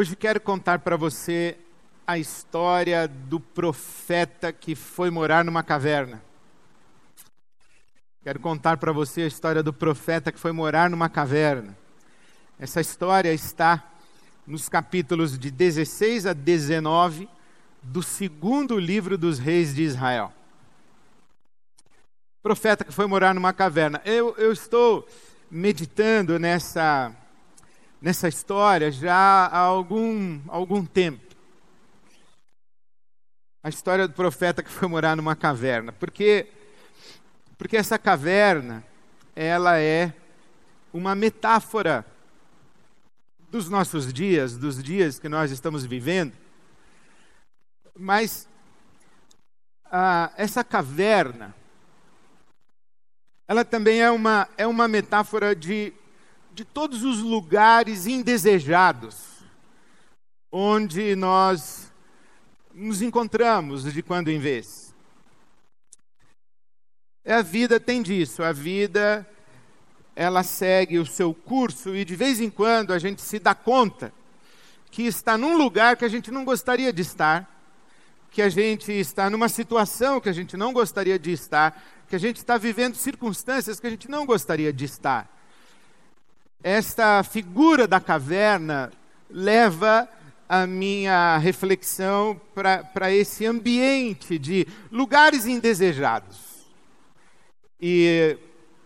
Hoje 0.00 0.16
quero 0.16 0.40
contar 0.40 0.78
para 0.78 0.96
você 0.96 1.58
a 2.06 2.16
história 2.16 3.06
do 3.06 3.38
profeta 3.38 4.50
que 4.50 4.74
foi 4.74 5.10
morar 5.10 5.44
numa 5.44 5.62
caverna. 5.62 6.22
Quero 8.22 8.40
contar 8.40 8.78
para 8.78 8.92
você 8.92 9.20
a 9.20 9.26
história 9.26 9.62
do 9.62 9.74
profeta 9.74 10.32
que 10.32 10.40
foi 10.40 10.52
morar 10.52 10.88
numa 10.88 11.10
caverna. 11.10 11.76
Essa 12.58 12.80
história 12.80 13.30
está 13.34 13.92
nos 14.46 14.70
capítulos 14.70 15.38
de 15.38 15.50
16 15.50 16.24
a 16.24 16.32
19 16.32 17.28
do 17.82 18.02
segundo 18.02 18.78
livro 18.78 19.18
dos 19.18 19.38
reis 19.38 19.74
de 19.74 19.82
Israel. 19.82 20.32
Profeta 22.42 22.86
que 22.86 22.92
foi 22.92 23.06
morar 23.06 23.34
numa 23.34 23.52
caverna. 23.52 24.00
Eu, 24.06 24.34
eu 24.38 24.50
estou 24.50 25.06
meditando 25.50 26.38
nessa 26.38 27.14
nessa 28.00 28.28
história 28.28 28.90
já 28.90 29.14
há 29.14 29.58
algum, 29.58 30.40
algum 30.48 30.84
tempo. 30.84 31.36
A 33.62 33.68
história 33.68 34.08
do 34.08 34.14
profeta 34.14 34.62
que 34.62 34.70
foi 34.70 34.88
morar 34.88 35.16
numa 35.16 35.36
caverna. 35.36 35.92
Porque, 35.92 36.48
porque 37.58 37.76
essa 37.76 37.98
caverna, 37.98 38.82
ela 39.36 39.78
é 39.78 40.12
uma 40.92 41.14
metáfora 41.14 42.06
dos 43.50 43.68
nossos 43.68 44.12
dias, 44.12 44.56
dos 44.56 44.82
dias 44.82 45.18
que 45.18 45.28
nós 45.28 45.50
estamos 45.50 45.84
vivendo. 45.84 46.32
Mas 47.94 48.48
ah, 49.92 50.32
essa 50.36 50.64
caverna, 50.64 51.54
ela 53.46 53.64
também 53.64 54.00
é 54.00 54.10
uma, 54.10 54.48
é 54.56 54.66
uma 54.66 54.88
metáfora 54.88 55.54
de 55.54 55.92
de 56.52 56.64
todos 56.64 57.02
os 57.02 57.18
lugares 57.20 58.06
indesejados 58.06 59.30
onde 60.52 61.14
nós 61.14 61.92
nos 62.74 63.02
encontramos 63.02 63.92
de 63.92 64.02
quando 64.02 64.28
em 64.28 64.38
vez. 64.38 64.94
A 67.24 67.42
vida 67.42 67.78
tem 67.78 68.02
disso, 68.02 68.42
a 68.42 68.52
vida 68.52 69.26
ela 70.16 70.42
segue 70.42 70.98
o 70.98 71.06
seu 71.06 71.32
curso 71.32 71.94
e 71.94 72.04
de 72.04 72.16
vez 72.16 72.40
em 72.40 72.50
quando 72.50 72.92
a 72.92 72.98
gente 72.98 73.22
se 73.22 73.38
dá 73.38 73.54
conta 73.54 74.12
que 74.90 75.04
está 75.04 75.38
num 75.38 75.56
lugar 75.56 75.96
que 75.96 76.04
a 76.04 76.08
gente 76.08 76.32
não 76.32 76.44
gostaria 76.44 76.92
de 76.92 77.02
estar, 77.02 77.48
que 78.30 78.42
a 78.42 78.48
gente 78.48 78.90
está 78.90 79.30
numa 79.30 79.48
situação 79.48 80.20
que 80.20 80.28
a 80.28 80.32
gente 80.32 80.56
não 80.56 80.72
gostaria 80.72 81.18
de 81.18 81.30
estar, 81.30 81.80
que 82.08 82.16
a 82.16 82.18
gente 82.18 82.38
está 82.38 82.58
vivendo 82.58 82.96
circunstâncias 82.96 83.78
que 83.78 83.86
a 83.86 83.90
gente 83.90 84.10
não 84.10 84.26
gostaria 84.26 84.72
de 84.72 84.84
estar 84.84 85.39
esta 86.62 87.22
figura 87.22 87.86
da 87.86 88.00
caverna 88.00 88.92
leva 89.28 90.08
a 90.48 90.66
minha 90.66 91.38
reflexão 91.38 92.40
para 92.54 93.12
esse 93.12 93.46
ambiente 93.46 94.38
de 94.38 94.66
lugares 94.90 95.46
indesejados. 95.46 96.38
E, 97.80 98.36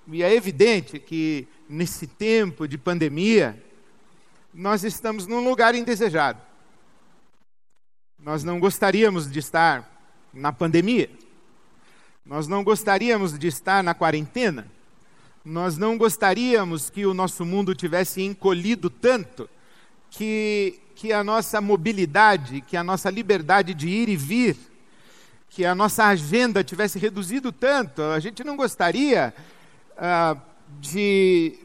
e 0.08 0.22
é 0.22 0.34
evidente 0.34 0.98
que 0.98 1.48
nesse 1.68 2.06
tempo 2.06 2.68
de 2.68 2.76
pandemia, 2.76 3.60
nós 4.52 4.84
estamos 4.84 5.26
num 5.26 5.42
lugar 5.42 5.74
indesejado. 5.74 6.40
Nós 8.18 8.44
não 8.44 8.60
gostaríamos 8.60 9.30
de 9.30 9.38
estar 9.38 9.90
na 10.32 10.52
pandemia. 10.52 11.10
Nós 12.24 12.46
não 12.46 12.62
gostaríamos 12.62 13.38
de 13.38 13.48
estar 13.48 13.82
na 13.82 13.94
quarentena. 13.94 14.70
Nós 15.44 15.76
não 15.76 15.98
gostaríamos 15.98 16.88
que 16.88 17.04
o 17.04 17.12
nosso 17.12 17.44
mundo 17.44 17.74
tivesse 17.74 18.22
encolhido 18.22 18.88
tanto 18.88 19.48
que, 20.08 20.80
que 20.94 21.12
a 21.12 21.22
nossa 21.22 21.60
mobilidade, 21.60 22.62
que 22.62 22.78
a 22.78 22.82
nossa 22.82 23.10
liberdade 23.10 23.74
de 23.74 23.86
ir 23.86 24.08
e 24.08 24.16
vir, 24.16 24.56
que 25.50 25.66
a 25.66 25.74
nossa 25.74 26.06
agenda 26.06 26.64
tivesse 26.64 26.98
reduzido 26.98 27.52
tanto. 27.52 28.00
A 28.00 28.18
gente 28.20 28.42
não 28.42 28.56
gostaria 28.56 29.34
ah, 29.98 30.34
de, 30.80 31.58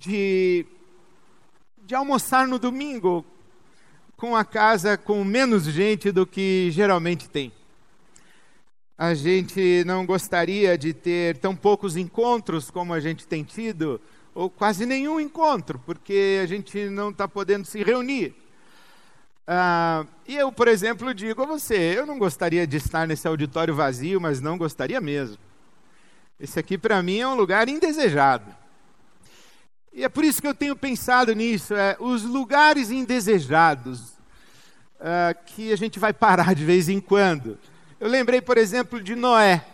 de, 0.00 0.66
de 1.86 1.94
almoçar 1.94 2.48
no 2.48 2.58
domingo 2.58 3.24
com 4.16 4.34
a 4.34 4.44
casa 4.44 4.96
com 4.96 5.22
menos 5.22 5.62
gente 5.64 6.10
do 6.10 6.26
que 6.26 6.70
geralmente 6.72 7.28
tem 7.28 7.52
a 8.96 9.12
gente 9.14 9.82
não 9.84 10.06
gostaria 10.06 10.78
de 10.78 10.92
ter 10.92 11.36
tão 11.38 11.54
poucos 11.54 11.96
encontros 11.96 12.70
como 12.70 12.94
a 12.94 13.00
gente 13.00 13.26
tem 13.26 13.42
tido, 13.42 14.00
ou 14.34 14.48
quase 14.48 14.86
nenhum 14.86 15.20
encontro, 15.20 15.80
porque 15.84 16.40
a 16.42 16.46
gente 16.46 16.88
não 16.88 17.10
está 17.10 17.26
podendo 17.26 17.64
se 17.64 17.82
reunir. 17.82 18.34
Ah, 19.46 20.06
e 20.26 20.36
eu, 20.36 20.50
por 20.50 20.68
exemplo, 20.68 21.12
digo 21.12 21.42
a 21.42 21.46
você: 21.46 21.76
eu 21.76 22.06
não 22.06 22.18
gostaria 22.18 22.66
de 22.66 22.76
estar 22.76 23.06
nesse 23.06 23.28
auditório 23.28 23.74
vazio, 23.74 24.20
mas 24.20 24.40
não 24.40 24.56
gostaria 24.56 25.00
mesmo. 25.00 25.38
Esse 26.38 26.58
aqui, 26.58 26.78
para 26.78 27.02
mim, 27.02 27.18
é 27.18 27.28
um 27.28 27.34
lugar 27.34 27.68
indesejado. 27.68 28.54
E 29.92 30.02
é 30.02 30.08
por 30.08 30.24
isso 30.24 30.40
que 30.40 30.48
eu 30.48 30.54
tenho 30.54 30.74
pensado 30.74 31.34
nisso: 31.34 31.74
é, 31.74 31.96
os 32.00 32.22
lugares 32.22 32.90
indesejados 32.90 34.14
ah, 34.98 35.34
que 35.34 35.72
a 35.72 35.76
gente 35.76 35.98
vai 35.98 36.12
parar 36.12 36.54
de 36.54 36.64
vez 36.64 36.88
em 36.88 37.00
quando. 37.00 37.58
Eu 38.04 38.10
lembrei, 38.10 38.42
por 38.42 38.58
exemplo, 38.58 39.00
de 39.00 39.14
Noé. 39.14 39.64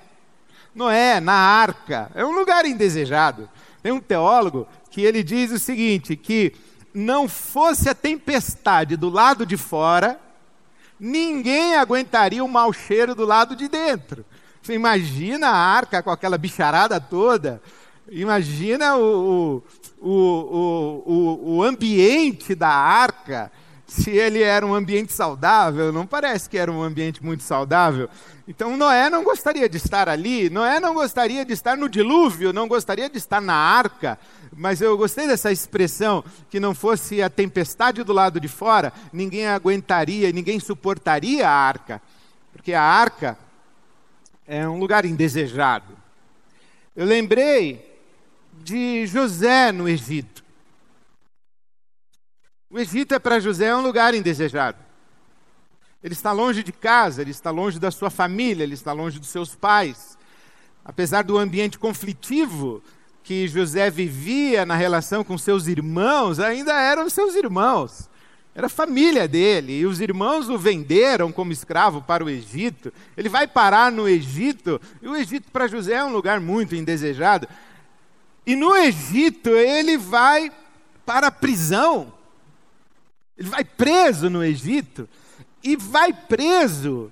Noé, 0.73 1.19
na 1.19 1.33
arca, 1.33 2.13
é 2.15 2.25
um 2.25 2.31
lugar 2.31 2.65
indesejado. 2.65 3.51
Tem 3.83 3.91
um 3.91 3.99
teólogo 3.99 4.69
que 4.89 5.01
ele 5.01 5.25
diz 5.25 5.51
o 5.51 5.59
seguinte: 5.59 6.15
que 6.15 6.55
não 6.95 7.29
fosse 7.29 7.89
a 7.89 7.95
tempestade 7.95 8.97
do 8.97 9.11
lado 9.11 9.45
de 9.45 9.57
fora, 9.57 10.17
ninguém 10.99 11.75
aguentaria 11.75 12.45
o 12.45 12.49
mau 12.49 12.73
cheiro 12.73 13.17
do 13.17 13.25
lado 13.25 13.57
de 13.57 13.67
dentro. 13.67 14.25
Você 14.63 14.75
imagina 14.75 15.49
a 15.49 15.57
arca 15.57 16.01
com 16.01 16.13
aquela 16.13 16.39
bicharada 16.39 17.01
toda, 17.01 17.61
imagina 18.09 18.97
o, 18.97 19.61
o, 20.01 20.09
o, 20.09 21.03
o, 21.05 21.57
o 21.57 21.63
ambiente 21.65 22.55
da 22.55 22.69
arca, 22.69 23.51
se 23.91 24.11
ele 24.11 24.41
era 24.41 24.65
um 24.65 24.73
ambiente 24.73 25.13
saudável, 25.13 25.93
não 25.93 26.07
parece 26.07 26.49
que 26.49 26.57
era 26.57 26.71
um 26.71 26.81
ambiente 26.81 27.25
muito 27.25 27.43
saudável. 27.43 28.09
Então 28.47 28.77
Noé 28.77 29.11
não 29.11 29.25
gostaria 29.25 29.69
de 29.69 29.79
estar 29.79 30.09
ali, 30.09 30.49
Noé 30.49 30.79
não 30.79 30.95
gostaria 30.95 31.45
de 31.45 31.53
estar 31.53 31.77
no 31.77 31.89
dilúvio, 31.89 32.53
não 32.53 32.69
gostaria 32.69 33.11
de 33.11 33.19
estar 33.19 33.41
na 33.41 33.55
arca. 33.55 34.17
Mas 34.57 34.81
eu 34.81 34.97
gostei 34.97 35.27
dessa 35.27 35.51
expressão, 35.51 36.25
que 36.49 36.61
não 36.61 36.73
fosse 36.73 37.21
a 37.21 37.29
tempestade 37.29 38.05
do 38.05 38.13
lado 38.13 38.39
de 38.39 38.47
fora, 38.47 38.93
ninguém 39.13 39.49
aguentaria, 39.49 40.31
ninguém 40.31 40.61
suportaria 40.61 41.49
a 41.49 41.53
arca. 41.53 42.01
Porque 42.53 42.73
a 42.73 42.83
arca 42.83 43.37
é 44.47 44.69
um 44.69 44.79
lugar 44.79 45.05
indesejado. 45.05 45.97
Eu 46.95 47.07
lembrei 47.07 47.99
de 48.63 49.05
José 49.09 49.73
no 49.73 49.89
Egito. 49.89 50.40
O 52.71 52.79
Egito 52.79 53.13
é 53.13 53.19
para 53.19 53.41
José 53.41 53.75
um 53.75 53.83
lugar 53.83 54.15
indesejado. 54.15 54.79
Ele 56.03 56.15
está 56.15 56.31
longe 56.31 56.63
de 56.63 56.71
casa, 56.71 57.21
ele 57.21 57.33
está 57.33 57.51
longe 57.51 57.81
da 57.81 57.91
sua 57.91 58.11
família, 58.11 58.63
ele 58.63 58.75
está 58.75 58.93
longe 58.93 59.19
dos 59.19 59.29
seus 59.29 59.57
pais. 59.57 60.17
Apesar 60.85 61.25
do 61.25 61.37
ambiente 61.37 61.79
conflitivo 61.79 62.81
que 63.25 63.49
José 63.49 63.91
vivia 63.91 64.65
na 64.65 64.77
relação 64.77 65.25
com 65.25 65.37
seus 65.37 65.67
irmãos, 65.67 66.39
ainda 66.39 66.73
eram 66.81 67.11
seus 67.11 67.35
irmãos. 67.35 68.09
Era 68.55 68.69
família 68.69 69.27
dele, 69.27 69.81
e 69.81 69.87
os 69.87 70.01
irmãos 70.01 70.49
o 70.49 70.57
venderam 70.57 71.33
como 71.33 71.53
escravo 71.53 72.01
para 72.01 72.25
o 72.25 72.31
Egito. 72.31 72.93
Ele 73.17 73.29
vai 73.29 73.49
parar 73.49 73.91
no 73.91 74.09
Egito, 74.09 74.81
e 75.03 75.09
o 75.09 75.17
Egito 75.17 75.51
para 75.51 75.67
José 75.67 75.95
é 75.95 76.05
um 76.05 76.13
lugar 76.13 76.39
muito 76.39 76.77
indesejado. 76.77 77.49
E 78.47 78.55
no 78.55 78.77
Egito 78.77 79.51
ele 79.51 79.99
vai 79.99 80.53
para 81.05 81.27
a 81.27 81.33
prisão. 81.33 82.20
Ele 83.41 83.49
vai 83.49 83.65
preso 83.65 84.29
no 84.29 84.45
Egito 84.45 85.09
e 85.65 85.75
vai 85.75 86.13
preso 86.13 87.11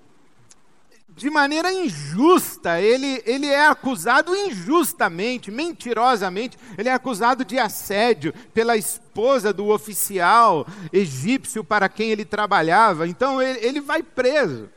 de 1.17 1.31
maneira 1.31 1.73
injusta. 1.73 2.79
Ele, 2.79 3.23
ele 3.25 3.47
é 3.47 3.67
acusado 3.67 4.37
injustamente, 4.37 5.51
mentirosamente. 5.51 6.59
Ele 6.77 6.91
é 6.91 6.93
acusado 6.93 7.47
de 7.47 7.59
assédio 7.59 8.35
pela 8.53 8.77
esposa 8.77 9.55
do 9.55 9.69
oficial 9.69 10.67
egípcio 10.93 11.65
para 11.65 11.89
quem 11.89 12.11
ele 12.11 12.27
trabalhava. 12.27 13.09
Então 13.09 13.41
ele, 13.41 13.67
ele 13.67 13.81
vai 13.81 14.03
preso. 14.03 14.69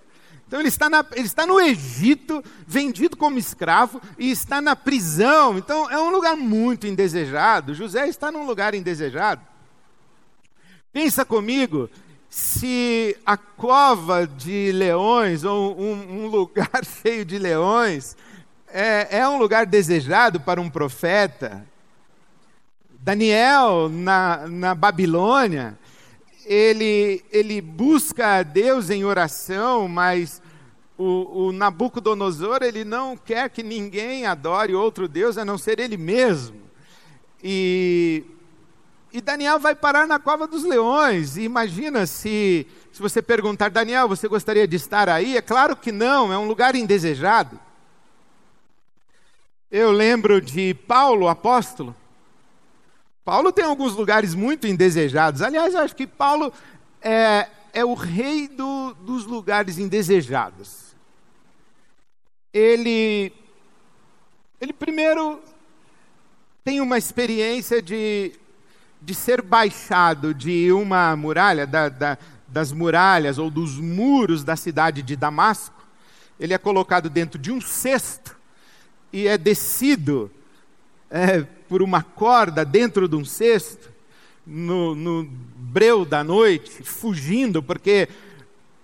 Então 0.48 0.58
ele 0.58 0.70
está, 0.70 0.90
na, 0.90 1.06
ele 1.12 1.26
está 1.26 1.46
no 1.46 1.60
Egito, 1.60 2.42
vendido 2.66 3.18
como 3.18 3.38
escravo, 3.38 4.02
e 4.18 4.32
está 4.32 4.62
na 4.62 4.74
prisão. 4.74 5.58
Então 5.58 5.90
é 5.92 6.00
um 6.00 6.12
lugar 6.12 6.38
muito 6.38 6.88
indesejado. 6.88 7.74
José 7.74 8.08
está 8.08 8.32
num 8.32 8.46
lugar 8.46 8.74
indesejado. 8.74 9.51
Pensa 10.94 11.24
comigo 11.24 11.90
se 12.30 13.16
a 13.26 13.38
cova 13.38 14.28
de 14.28 14.72
leões, 14.74 15.44
ou 15.44 15.80
um, 15.80 16.24
um 16.24 16.28
lugar 16.28 16.84
cheio 17.02 17.24
de 17.26 17.38
leões, 17.38 18.16
é, 18.68 19.20
é, 19.20 19.28
um 19.28 19.38
lugar 19.38 19.66
desejado 19.66 20.40
para 20.40 20.60
um 20.60 20.70
profeta. 20.70 21.66
Daniel, 23.00 23.90
na, 23.90 24.48
na 24.48 24.76
Babilônia, 24.76 25.78
ele, 26.46 27.24
ele 27.32 27.62
busca 27.62 28.38
a 28.38 28.44
Deus 28.44 28.90
em 28.90 29.04
oração, 29.04 29.88
mas 29.88 30.42
o, 30.98 31.48
o 31.48 31.52
Nabucodonosor 31.52 32.60
ele 32.62 32.84
não 32.86 33.18
quer 33.18 33.50
que 33.50 33.64
ninguém 33.64 34.26
adore 34.26 34.76
outro 34.76 35.08
Deus 35.08 35.38
a 35.38 35.46
não 35.46 35.58
ser 35.58 35.80
ele 35.80 35.98
mesmo. 35.98 36.62
E, 37.44 38.24
e 39.14 39.20
Daniel 39.20 39.60
vai 39.60 39.76
parar 39.76 40.08
na 40.08 40.20
cova 40.20 40.48
dos 40.48 40.64
leões. 40.64 41.38
E 41.38 41.42
imagina 41.42 42.06
se, 42.06 42.66
se 42.92 43.02
você 43.02 43.22
perguntar, 43.22 43.70
Daniel, 43.70 44.08
você 44.08 44.28
gostaria 44.28 44.68
de 44.68 44.76
estar 44.76 45.10
aí? 45.10 45.36
É 45.36 45.42
claro 45.42 45.76
que 45.76 45.92
não, 45.92 46.32
é 46.32 46.38
um 46.38 46.48
lugar 46.48 46.76
indesejado. 46.76 47.60
Eu 49.70 49.92
lembro 49.92 50.42
de 50.42 50.74
Paulo, 50.74 51.28
apóstolo, 51.28 51.96
Paulo 53.24 53.52
tem 53.52 53.64
alguns 53.64 53.96
lugares 53.96 54.34
muito 54.34 54.68
indesejados. 54.68 55.42
Aliás, 55.42 55.74
eu 55.74 55.82
acho 55.82 55.96
que 55.96 56.08
Paulo 56.08 56.52
é, 57.02 57.48
é 57.72 57.86
o 57.86 57.94
rei 57.94 58.48
do, 58.48 58.94
dos 58.96 59.26
lugares 59.26 59.78
indesejados. 59.78 60.96
Ele, 62.52 63.32
ele 64.60 64.74
primeiro 64.74 65.40
tem 66.64 66.82
uma 66.82 66.98
experiência 66.98 67.82
de, 67.82 68.34
de 69.02 69.16
ser 69.16 69.42
baixado 69.42 70.34
de 70.34 70.72
uma 70.72 71.16
muralha, 71.16 71.66
da, 71.66 71.90
da, 71.90 72.18
das 72.48 72.72
muralhas 72.72 73.38
ou 73.38 73.50
dos 73.50 73.80
muros 73.80 74.44
da 74.44 74.56
cidade 74.56 75.02
de 75.02 75.16
Damasco. 75.16 75.82
Ele 76.40 76.54
é 76.54 76.58
colocado 76.58 77.10
dentro 77.10 77.40
de 77.40 77.52
um 77.52 77.60
cesto 77.60 78.38
e 79.12 79.28
é 79.28 79.38
descido. 79.38 80.30
É, 81.10 81.46
por 81.72 81.82
uma 81.82 82.04
corda 82.04 82.66
dentro 82.66 83.08
de 83.08 83.16
um 83.16 83.24
cesto, 83.24 83.90
no, 84.46 84.94
no 84.94 85.26
breu 85.56 86.04
da 86.04 86.22
noite, 86.22 86.84
fugindo, 86.84 87.64
porque 87.64 88.10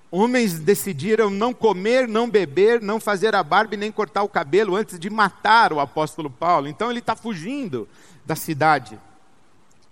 homens 0.10 0.58
decidiram 0.58 1.30
não 1.30 1.54
comer, 1.54 2.08
não 2.08 2.30
beber, 2.30 2.82
não 2.82 2.98
fazer 2.98 3.36
a 3.36 3.44
barba 3.44 3.74
e 3.74 3.78
nem 3.78 3.92
cortar 3.92 4.24
o 4.24 4.30
cabelo 4.30 4.74
antes 4.74 4.98
de 4.98 5.10
matar 5.10 5.74
o 5.74 5.82
apóstolo 5.82 6.30
Paulo. 6.30 6.70
Então 6.70 6.90
ele 6.90 7.00
está 7.00 7.14
fugindo 7.14 7.90
da 8.26 8.38
cidade. 8.38 8.98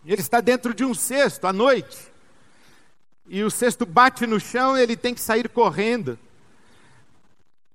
Ele 0.05 0.21
está 0.21 0.39
dentro 0.39 0.73
de 0.73 0.85
um 0.85 0.93
cesto 0.93 1.47
à 1.47 1.53
noite. 1.53 1.97
E 3.27 3.43
o 3.43 3.49
cesto 3.49 3.85
bate 3.85 4.27
no 4.27 4.39
chão 4.39 4.77
ele 4.77 4.95
tem 4.95 5.13
que 5.13 5.21
sair 5.21 5.49
correndo. 5.49 6.17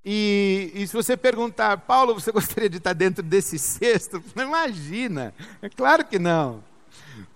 E, 0.04 0.72
e, 0.74 0.86
se 0.86 0.94
você 0.94 1.16
perguntar, 1.16 1.76
Paulo, 1.78 2.14
você 2.14 2.30
gostaria 2.32 2.70
de 2.70 2.78
estar 2.78 2.92
dentro 2.92 3.22
desse 3.22 3.58
cesto? 3.58 4.22
Imagina, 4.34 5.34
é 5.60 5.68
claro 5.68 6.04
que 6.04 6.18
não. 6.18 6.64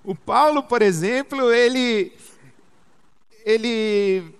O 0.02 0.14
Paulo, 0.14 0.62
por 0.62 0.80
exemplo, 0.80 1.52
ele, 1.52 2.12
ele 3.44 4.34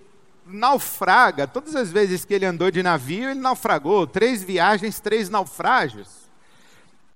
naufraga, 0.45 1.47
todas 1.47 1.75
as 1.75 1.91
vezes 1.91 2.25
que 2.25 2.33
ele 2.33 2.45
andou 2.45 2.71
de 2.71 2.81
navio, 2.81 3.29
ele 3.29 3.39
naufragou, 3.39 4.07
três 4.07 4.43
viagens, 4.43 4.99
três 4.99 5.29
naufrágios. 5.29 6.07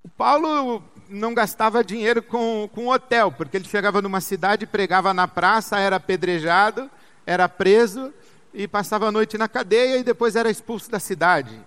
O 0.03 0.09
Paulo 0.09 0.83
não 1.09 1.33
gastava 1.33 1.83
dinheiro 1.83 2.21
com, 2.21 2.69
com 2.73 2.87
hotel, 2.87 3.31
porque 3.31 3.57
ele 3.57 3.67
chegava 3.67 4.01
numa 4.01 4.21
cidade, 4.21 4.67
pregava 4.67 5.13
na 5.13 5.27
praça, 5.27 5.79
era 5.79 5.95
apedrejado, 5.95 6.89
era 7.25 7.49
preso, 7.49 8.13
e 8.53 8.67
passava 8.67 9.07
a 9.07 9.11
noite 9.11 9.37
na 9.37 9.47
cadeia 9.47 9.97
e 9.97 10.03
depois 10.03 10.35
era 10.35 10.49
expulso 10.49 10.89
da 10.89 10.99
cidade. 10.99 11.59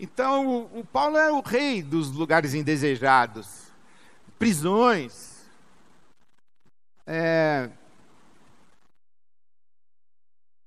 Então, 0.00 0.46
o, 0.46 0.80
o 0.80 0.84
Paulo 0.84 1.16
é 1.16 1.30
o 1.30 1.40
rei 1.40 1.82
dos 1.82 2.10
lugares 2.10 2.54
indesejados, 2.54 3.46
prisões. 4.38 5.32
É, 7.06 7.68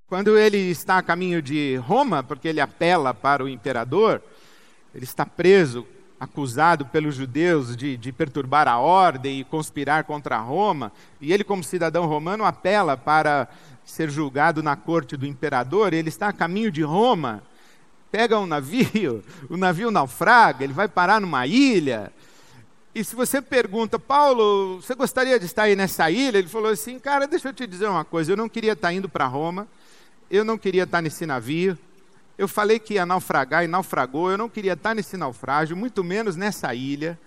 quando 0.08 0.38
ele 0.38 0.58
está 0.58 1.00
a 1.00 1.04
caminho 1.04 1.42
de 1.42 1.76
Roma, 1.78 2.24
porque 2.24 2.48
ele 2.48 2.62
apela 2.62 3.14
para 3.14 3.44
o 3.44 3.50
imperador, 3.50 4.22
ele 4.94 5.04
está 5.04 5.26
preso, 5.26 5.86
acusado 6.20 6.86
pelos 6.86 7.16
judeus 7.16 7.76
de, 7.76 7.98
de, 7.98 8.12
perturbar 8.12 8.68
a 8.68 8.80
ordem 8.80 9.40
e 9.40 9.44
conspirar 9.44 10.06
contra 10.06 10.38
Roma, 10.38 10.92
e 11.20 11.34
ele, 11.34 11.44
como 11.44 11.64
cidadão 11.64 12.06
romano, 12.06 12.46
apela 12.46 12.96
para 12.96 13.48
ser 13.86 14.10
julgado 14.10 14.64
na 14.64 14.76
corte 14.76 15.16
do 15.18 15.26
imperador, 15.26 15.94
ele 15.94 16.10
está 16.10 16.30
a 16.30 16.34
caminho 16.34 16.72
de 16.72 16.82
Roma, 16.82 17.44
pega 18.12 18.40
um 18.40 18.46
navio, 18.46 19.24
o 19.50 19.58
navio 19.58 19.92
naufraga, 19.92 20.64
ele 20.64 20.74
vai 20.74 20.88
parar 20.88 21.20
numa 21.20 21.46
ilha. 21.46 22.12
E 22.94 23.04
se 23.04 23.14
você 23.14 23.42
pergunta, 23.42 24.00
Paulo, 24.00 24.82
você 24.82 24.96
gostaria 24.96 25.38
de 25.38 25.46
estar 25.46 25.64
aí 25.64 25.76
nessa 25.76 26.10
ilha? 26.10 26.38
Ele 26.38 26.48
falou 26.48 26.72
assim, 26.72 26.98
cara, 26.98 27.28
deixa 27.28 27.50
eu 27.50 27.54
te 27.54 27.68
dizer 27.68 27.88
uma 27.88 28.06
coisa, 28.06 28.32
eu 28.32 28.38
não 28.38 28.48
queria 28.48 28.72
estar 28.72 28.94
indo 28.94 29.10
para 29.10 29.28
Roma, 29.28 29.68
eu 30.32 30.46
não 30.46 30.58
queria 30.58 30.84
estar 30.84 31.02
nesse 31.02 31.26
navio, 31.26 31.78
eu 32.38 32.48
falei 32.48 32.80
que 32.80 32.96
ia 32.96 33.06
naufragar 33.06 33.64
e 33.64 33.68
naufragou, 33.68 34.32
eu 34.32 34.38
não 34.38 34.50
queria 34.50 34.74
estar 34.74 34.94
nesse 34.94 35.18
naufrágio, 35.18 35.76
muito 35.76 36.04
menos 36.04 36.36
nessa 36.36 36.74
ilha. 36.74 37.20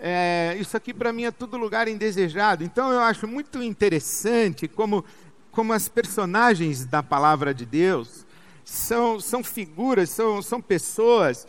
É, 0.00 0.56
isso 0.58 0.76
aqui 0.76 0.92
para 0.92 1.12
mim 1.12 1.24
é 1.24 1.30
tudo 1.30 1.56
lugar 1.56 1.86
indesejado. 1.86 2.64
Então 2.64 2.90
eu 2.92 3.00
acho 3.00 3.28
muito 3.28 3.62
interessante 3.62 4.66
como 4.66 5.04
como 5.52 5.74
as 5.74 5.86
personagens 5.86 6.86
da 6.86 7.02
palavra 7.02 7.52
de 7.52 7.66
Deus 7.66 8.26
são, 8.64 9.20
são 9.20 9.44
figuras, 9.44 10.08
são, 10.08 10.40
são 10.40 10.60
pessoas 10.62 11.46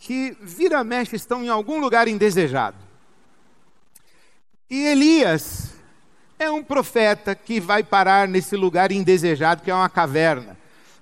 que 0.00 0.36
vira 0.40 0.82
mexe 0.82 1.14
estão 1.14 1.44
em 1.44 1.48
algum 1.48 1.78
lugar 1.78 2.08
indesejado. 2.08 2.78
E 4.70 4.86
Elias 4.86 5.74
é 6.38 6.50
um 6.50 6.64
profeta 6.64 7.34
que 7.34 7.60
vai 7.60 7.84
parar 7.84 8.26
nesse 8.26 8.56
lugar 8.56 8.90
indesejado, 8.90 9.62
que 9.62 9.70
é 9.70 9.74
uma 9.74 9.88
caverna. 9.88 10.56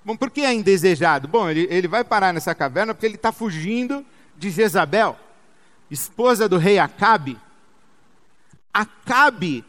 Bom, 0.05 0.17
por 0.17 0.31
que 0.31 0.41
é 0.41 0.53
indesejado? 0.53 1.29
Bom, 1.29 1.49
ele, 1.49 1.67
ele 1.71 1.87
vai 1.87 2.03
parar 2.03 2.33
nessa 2.33 2.55
caverna 2.55 2.95
porque 2.95 3.07
ele 3.07 3.17
está 3.17 3.33
fugindo 3.33 4.05
de 4.37 4.51
Jezabel, 4.51 5.19
esposa 5.91 6.49
do 6.49 6.57
rei 6.57 6.79
Acabe. 6.79 7.39
Acabe 8.73 9.65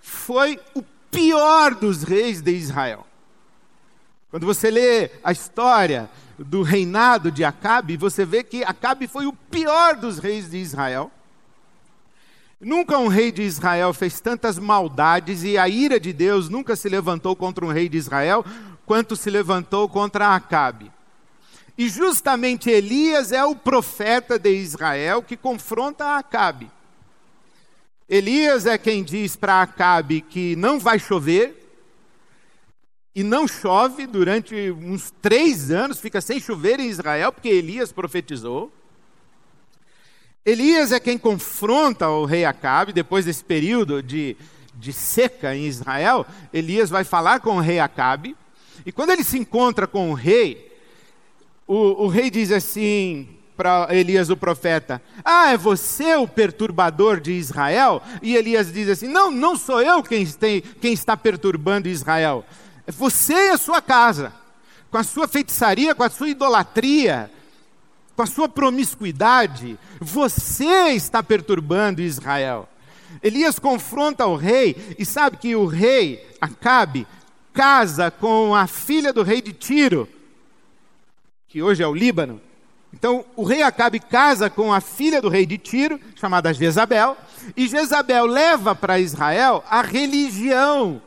foi 0.00 0.58
o 0.74 0.82
pior 1.10 1.74
dos 1.74 2.02
reis 2.02 2.40
de 2.40 2.50
Israel. 2.52 3.06
Quando 4.30 4.44
você 4.44 4.70
lê 4.70 5.10
a 5.22 5.30
história 5.30 6.10
do 6.36 6.62
reinado 6.62 7.30
de 7.30 7.44
Acabe, 7.44 7.96
você 7.96 8.24
vê 8.24 8.42
que 8.42 8.64
Acabe 8.64 9.06
foi 9.06 9.26
o 9.26 9.32
pior 9.32 9.96
dos 9.96 10.18
reis 10.18 10.50
de 10.50 10.58
Israel. 10.58 11.10
Nunca 12.60 12.98
um 12.98 13.06
rei 13.06 13.30
de 13.30 13.42
Israel 13.42 13.92
fez 13.92 14.18
tantas 14.18 14.58
maldades 14.58 15.44
e 15.44 15.56
a 15.56 15.68
ira 15.68 16.00
de 16.00 16.12
Deus 16.12 16.48
nunca 16.48 16.74
se 16.74 16.88
levantou 16.88 17.36
contra 17.36 17.64
um 17.64 17.72
rei 17.72 17.88
de 17.88 17.98
Israel 17.98 18.44
quanto 18.86 19.16
se 19.16 19.28
levantou 19.28 19.88
contra 19.88 20.34
Acabe. 20.34 20.90
E 21.76 21.88
justamente 21.88 22.70
Elias 22.70 23.32
é 23.32 23.44
o 23.44 23.54
profeta 23.54 24.38
de 24.38 24.50
Israel 24.50 25.22
que 25.22 25.36
confronta 25.36 26.16
Acabe. 26.16 26.70
Elias 28.08 28.64
é 28.64 28.78
quem 28.78 29.02
diz 29.02 29.36
para 29.36 29.60
Acabe 29.60 30.22
que 30.22 30.56
não 30.56 30.78
vai 30.78 30.98
chover, 30.98 31.66
e 33.16 33.22
não 33.22 33.48
chove 33.48 34.06
durante 34.06 34.70
uns 34.70 35.10
três 35.22 35.70
anos, 35.70 35.98
fica 35.98 36.20
sem 36.20 36.38
chover 36.38 36.78
em 36.78 36.90
Israel, 36.90 37.32
porque 37.32 37.48
Elias 37.48 37.90
profetizou. 37.90 38.70
Elias 40.44 40.92
é 40.92 41.00
quem 41.00 41.16
confronta 41.16 42.10
o 42.10 42.26
rei 42.26 42.44
Acabe, 42.44 42.92
depois 42.92 43.24
desse 43.24 43.42
período 43.42 44.02
de, 44.02 44.36
de 44.74 44.92
seca 44.92 45.56
em 45.56 45.64
Israel, 45.66 46.26
Elias 46.52 46.90
vai 46.90 47.04
falar 47.04 47.40
com 47.40 47.56
o 47.56 47.60
rei 47.60 47.80
Acabe, 47.80 48.36
e 48.86 48.92
quando 48.92 49.10
ele 49.10 49.24
se 49.24 49.36
encontra 49.36 49.84
com 49.84 50.12
o 50.12 50.14
rei, 50.14 50.72
o, 51.66 52.04
o 52.04 52.06
rei 52.06 52.30
diz 52.30 52.52
assim: 52.52 53.28
para 53.56 53.88
Elias 53.90 54.30
o 54.30 54.36
profeta: 54.36 55.02
Ah, 55.24 55.50
é 55.50 55.56
você 55.56 56.14
o 56.14 56.28
perturbador 56.28 57.20
de 57.20 57.32
Israel? 57.32 58.00
E 58.22 58.36
Elias 58.36 58.72
diz 58.72 58.88
assim: 58.88 59.08
Não, 59.08 59.30
não 59.30 59.56
sou 59.56 59.82
eu 59.82 60.04
quem, 60.04 60.24
tem, 60.24 60.60
quem 60.60 60.92
está 60.92 61.16
perturbando 61.16 61.88
Israel. 61.88 62.44
É 62.86 62.92
você 62.92 63.34
e 63.34 63.50
a 63.50 63.58
sua 63.58 63.82
casa, 63.82 64.32
com 64.88 64.98
a 64.98 65.02
sua 65.02 65.26
feitiçaria, 65.26 65.92
com 65.92 66.04
a 66.04 66.10
sua 66.10 66.28
idolatria, 66.28 67.28
com 68.14 68.22
a 68.22 68.26
sua 68.26 68.48
promiscuidade. 68.48 69.76
Você 70.00 70.90
está 70.90 71.24
perturbando 71.24 72.00
Israel. 72.00 72.68
Elias 73.22 73.58
confronta 73.58 74.26
o 74.26 74.36
rei 74.36 74.94
e 74.98 75.04
sabe 75.04 75.38
que 75.38 75.56
o 75.56 75.66
rei 75.66 76.24
Acabe 76.38 77.06
casa 77.56 78.10
com 78.10 78.54
a 78.54 78.66
filha 78.66 79.14
do 79.14 79.22
rei 79.22 79.40
de 79.40 79.54
Tiro, 79.54 80.06
que 81.48 81.62
hoje 81.62 81.82
é 81.82 81.86
o 81.86 81.94
Líbano. 81.94 82.38
Então, 82.92 83.24
o 83.34 83.44
rei 83.44 83.62
Acabe 83.62 83.98
casa 83.98 84.50
com 84.50 84.72
a 84.72 84.80
filha 84.80 85.22
do 85.22 85.30
rei 85.30 85.46
de 85.46 85.56
Tiro, 85.56 85.98
chamada 86.14 86.52
Jezabel, 86.52 87.16
e 87.56 87.66
Jezabel 87.66 88.26
leva 88.26 88.74
para 88.74 89.00
Israel 89.00 89.64
a 89.70 89.80
religião 89.80 91.00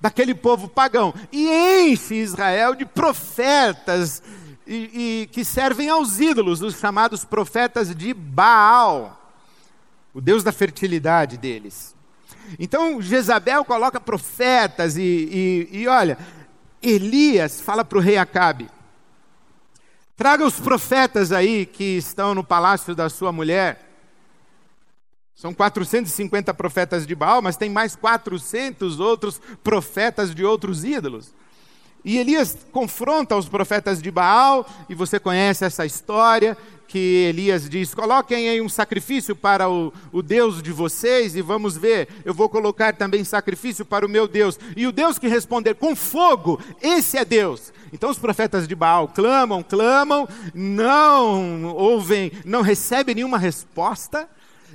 daquele 0.00 0.34
povo 0.34 0.68
pagão 0.68 1.12
e 1.30 1.50
enche 1.50 2.14
Israel 2.14 2.74
de 2.74 2.86
profetas 2.86 4.22
e, 4.66 4.74
e, 5.22 5.26
que 5.30 5.44
servem 5.44 5.90
aos 5.90 6.18
ídolos, 6.18 6.62
os 6.62 6.78
chamados 6.78 7.24
profetas 7.24 7.94
de 7.94 8.14
Baal, 8.14 9.20
o 10.14 10.20
deus 10.20 10.42
da 10.42 10.52
fertilidade 10.52 11.36
deles. 11.36 11.94
Então 12.58 13.00
Jezabel 13.00 13.64
coloca 13.64 14.00
profetas 14.00 14.96
e, 14.96 15.02
e, 15.02 15.68
e 15.80 15.88
olha, 15.88 16.18
Elias 16.82 17.60
fala 17.60 17.84
para 17.84 17.98
o 17.98 18.00
rei 18.00 18.16
Acabe: 18.16 18.68
traga 20.16 20.44
os 20.44 20.58
profetas 20.58 21.32
aí 21.32 21.66
que 21.66 21.96
estão 21.96 22.34
no 22.34 22.44
palácio 22.44 22.94
da 22.94 23.08
sua 23.08 23.32
mulher. 23.32 23.88
São 25.34 25.54
450 25.54 26.52
profetas 26.52 27.06
de 27.06 27.14
Baal, 27.14 27.40
mas 27.40 27.56
tem 27.56 27.70
mais 27.70 27.96
400 27.96 29.00
outros 29.00 29.40
profetas 29.64 30.34
de 30.34 30.44
outros 30.44 30.84
ídolos. 30.84 31.32
E 32.04 32.18
Elias 32.18 32.58
confronta 32.72 33.36
os 33.36 33.48
profetas 33.48 34.02
de 34.02 34.10
Baal, 34.10 34.66
e 34.88 34.94
você 34.94 35.18
conhece 35.18 35.64
essa 35.64 35.86
história, 35.86 36.56
que 36.90 37.26
Elias 37.28 37.70
diz: 37.70 37.94
coloquem 37.94 38.48
aí 38.48 38.60
um 38.60 38.68
sacrifício 38.68 39.36
para 39.36 39.70
o, 39.70 39.92
o, 40.12 40.20
Deus 40.20 40.60
de 40.60 40.72
vocês, 40.72 41.36
e 41.36 41.40
vamos 41.40 41.76
ver, 41.76 42.08
eu 42.24 42.34
vou 42.34 42.48
colocar 42.48 42.92
também 42.96 43.22
sacrifício 43.22 43.84
para 43.84 44.04
o 44.04 44.08
meu 44.08 44.26
Deus. 44.26 44.58
E 44.76 44.88
o 44.88 44.92
Deus 44.92 45.16
que 45.16 45.28
responder 45.28 45.76
com 45.76 45.94
fogo, 45.94 46.60
esse 46.82 47.16
é 47.16 47.24
Deus. 47.24 47.72
Então 47.92 48.10
os 48.10 48.18
profetas 48.18 48.66
de 48.66 48.74
Baal 48.74 49.06
clamam, 49.06 49.62
clamam, 49.62 50.28
não 50.52 51.66
ouvem, 51.76 52.32
não 52.44 52.60
recebem 52.60 53.14
nenhuma 53.14 53.38
resposta, 53.38 54.28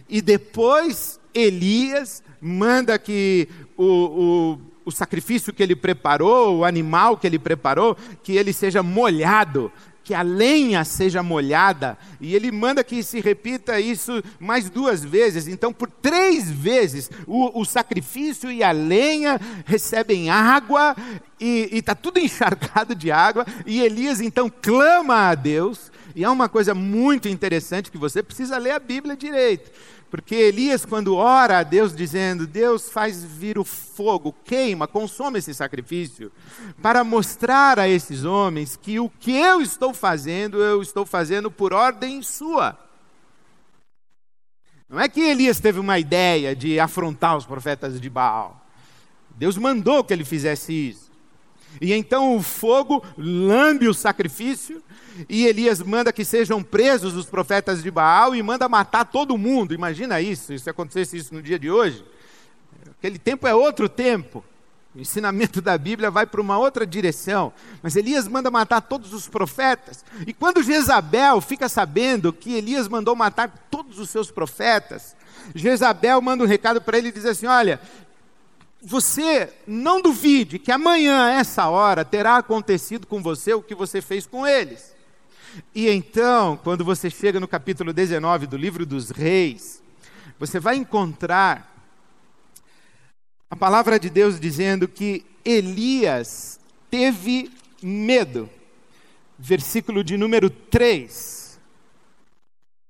e 0.07 0.21
depois 0.21 1.19
Elias 1.33 2.23
manda 2.39 2.97
que 2.97 3.49
o, 3.75 3.85
o 3.85 4.59
o 4.85 4.91
sacrifício 4.91 5.51
que 5.51 5.63
ele 5.63 5.75
preparou, 5.75 6.59
o 6.59 6.63
animal 6.63 7.17
que 7.17 7.25
ele 7.25 7.39
preparou, 7.39 7.97
que 8.21 8.37
ele 8.37 8.53
seja 8.53 8.83
molhado, 8.83 9.71
que 10.05 10.13
a 10.13 10.21
lenha 10.21 10.85
seja 10.85 11.23
molhada, 11.23 11.97
e 12.21 12.35
ele 12.35 12.51
manda 12.51 12.83
que 12.83 13.01
se 13.01 13.19
repita 13.19 13.79
isso 13.79 14.23
mais 14.39 14.69
duas 14.69 15.03
vezes. 15.03 15.47
Então, 15.47 15.73
por 15.73 15.89
três 15.89 16.49
vezes, 16.49 17.09
o, 17.25 17.59
o 17.59 17.65
sacrifício 17.65 18.51
e 18.51 18.63
a 18.63 18.71
lenha 18.71 19.41
recebem 19.65 20.29
água, 20.29 20.95
e 21.41 21.69
está 21.71 21.95
tudo 21.95 22.19
encharcado 22.21 22.93
de 22.93 23.11
água, 23.11 23.47
e 23.65 23.81
Elias 23.81 24.21
então 24.21 24.47
clama 24.61 25.31
a 25.31 25.35
Deus, 25.35 25.91
e 26.15 26.23
é 26.23 26.29
uma 26.29 26.47
coisa 26.47 26.75
muito 26.75 27.27
interessante 27.27 27.89
que 27.89 27.97
você 27.97 28.21
precisa 28.21 28.59
ler 28.59 28.71
a 28.71 28.79
Bíblia 28.79 29.17
direito. 29.17 29.71
Porque 30.09 30.35
Elias, 30.35 30.85
quando 30.85 31.15
ora 31.15 31.59
a 31.59 31.63
Deus 31.63 31.95
dizendo: 31.95 32.47
Deus 32.47 32.89
faz 32.89 33.23
vir 33.23 33.57
o 33.57 33.63
fogo, 33.63 34.33
queima, 34.43 34.87
consome 34.87 35.39
esse 35.39 35.53
sacrifício, 35.53 36.31
para 36.81 37.03
mostrar 37.03 37.79
a 37.79 37.87
esses 37.87 38.23
homens 38.23 38.77
que 38.77 38.99
o 38.99 39.09
que 39.09 39.35
eu 39.35 39.61
estou 39.61 39.93
fazendo, 39.93 40.61
eu 40.61 40.81
estou 40.81 41.05
fazendo 41.05 41.51
por 41.51 41.73
ordem 41.73 42.21
sua. 42.21 42.77
Não 44.87 44.99
é 44.99 45.09
que 45.09 45.19
Elias 45.19 45.59
teve 45.59 45.79
uma 45.79 45.97
ideia 45.97 46.55
de 46.55 46.79
afrontar 46.79 47.35
os 47.35 47.45
profetas 47.45 47.99
de 47.99 48.09
Baal. 48.09 48.65
Deus 49.31 49.57
mandou 49.57 50.03
que 50.03 50.13
ele 50.13 50.23
fizesse 50.23 50.71
isso. 50.71 51.04
E 51.81 51.93
então 51.93 52.35
o 52.35 52.41
fogo 52.41 53.03
lambe 53.17 53.87
o 53.87 53.93
sacrifício, 53.93 54.81
e 55.29 55.45
Elias 55.45 55.81
manda 55.81 56.11
que 56.11 56.25
sejam 56.25 56.61
presos 56.61 57.15
os 57.15 57.25
profetas 57.25 57.81
de 57.81 57.89
Baal 57.89 58.35
e 58.35 58.43
manda 58.43 58.67
matar 58.67 59.05
todo 59.05 59.37
mundo. 59.37 59.73
Imagina 59.73 60.19
isso, 60.19 60.57
se 60.57 60.69
acontecesse 60.69 61.17
isso 61.17 61.33
no 61.33 61.41
dia 61.41 61.57
de 61.57 61.71
hoje. 61.71 62.03
Aquele 62.99 63.17
tempo 63.17 63.47
é 63.47 63.55
outro 63.55 63.87
tempo. 63.87 64.43
O 64.95 64.99
ensinamento 64.99 65.61
da 65.61 65.77
Bíblia 65.77 66.09
vai 66.09 66.25
para 66.25 66.39
uma 66.39 66.57
outra 66.57 66.87
direção. 66.87 67.51
Mas 67.83 67.97
Elias 67.97 68.27
manda 68.27 68.49
matar 68.49 68.81
todos 68.81 69.13
os 69.13 69.27
profetas. 69.27 70.05
E 70.25 70.33
quando 70.33 70.63
Jezabel 70.63 71.41
fica 71.41 71.67
sabendo 71.67 72.31
que 72.31 72.53
Elias 72.53 72.87
mandou 72.87 73.13
matar 73.13 73.67
todos 73.69 73.99
os 73.99 74.09
seus 74.09 74.31
profetas, 74.31 75.15
Jezabel 75.53 76.21
manda 76.21 76.43
um 76.43 76.47
recado 76.47 76.81
para 76.81 76.97
ele 76.97 77.09
e 77.09 77.11
diz 77.11 77.25
assim: 77.25 77.45
Olha, 77.45 77.79
você 78.85 79.51
não 79.65 79.99
duvide 79.99 80.59
que 80.59 80.71
amanhã, 80.71 81.31
essa 81.31 81.67
hora, 81.67 82.05
terá 82.05 82.37
acontecido 82.37 83.07
com 83.07 83.19
você 83.19 83.53
o 83.53 83.61
que 83.61 83.73
você 83.73 83.99
fez 83.99 84.27
com 84.27 84.45
eles. 84.45 84.95
E 85.73 85.89
então, 85.89 86.55
quando 86.63 86.85
você 86.85 87.09
chega 87.09 87.39
no 87.39 87.47
capítulo 87.47 87.91
19 87.91 88.45
do 88.45 88.55
livro 88.55 88.85
dos 88.85 89.09
Reis, 89.09 89.81
você 90.37 90.59
vai 90.59 90.75
encontrar 90.75 91.73
a 93.49 93.55
palavra 93.55 93.99
de 93.99 94.09
Deus 94.09 94.39
dizendo 94.39 94.87
que 94.87 95.25
Elias 95.43 96.59
teve 96.91 97.51
medo. 97.81 98.47
Versículo 99.37 100.03
de 100.03 100.15
número 100.15 100.49
3. 100.49 101.59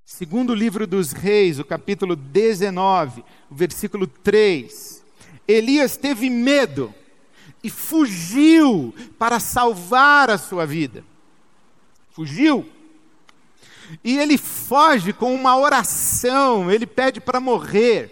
Segundo 0.03 0.53
livro 0.53 0.85
dos 0.85 1.13
Reis, 1.13 1.57
o 1.57 1.65
capítulo 1.65 2.15
19, 2.15 3.23
o 3.49 3.55
versículo 3.55 4.07
3. 4.07 4.94
Elias 5.47 5.97
teve 5.97 6.29
medo 6.29 6.93
e 7.63 7.69
fugiu 7.69 8.93
para 9.17 9.39
salvar 9.39 10.29
a 10.29 10.37
sua 10.37 10.65
vida 10.65 11.03
fugiu. 12.15 12.65
E 14.01 14.17
ele 14.17 14.37
foge 14.37 15.11
com 15.11 15.35
uma 15.35 15.57
oração, 15.57 16.71
ele 16.71 16.87
pede 16.87 17.19
para 17.19 17.41
morrer. 17.41 18.09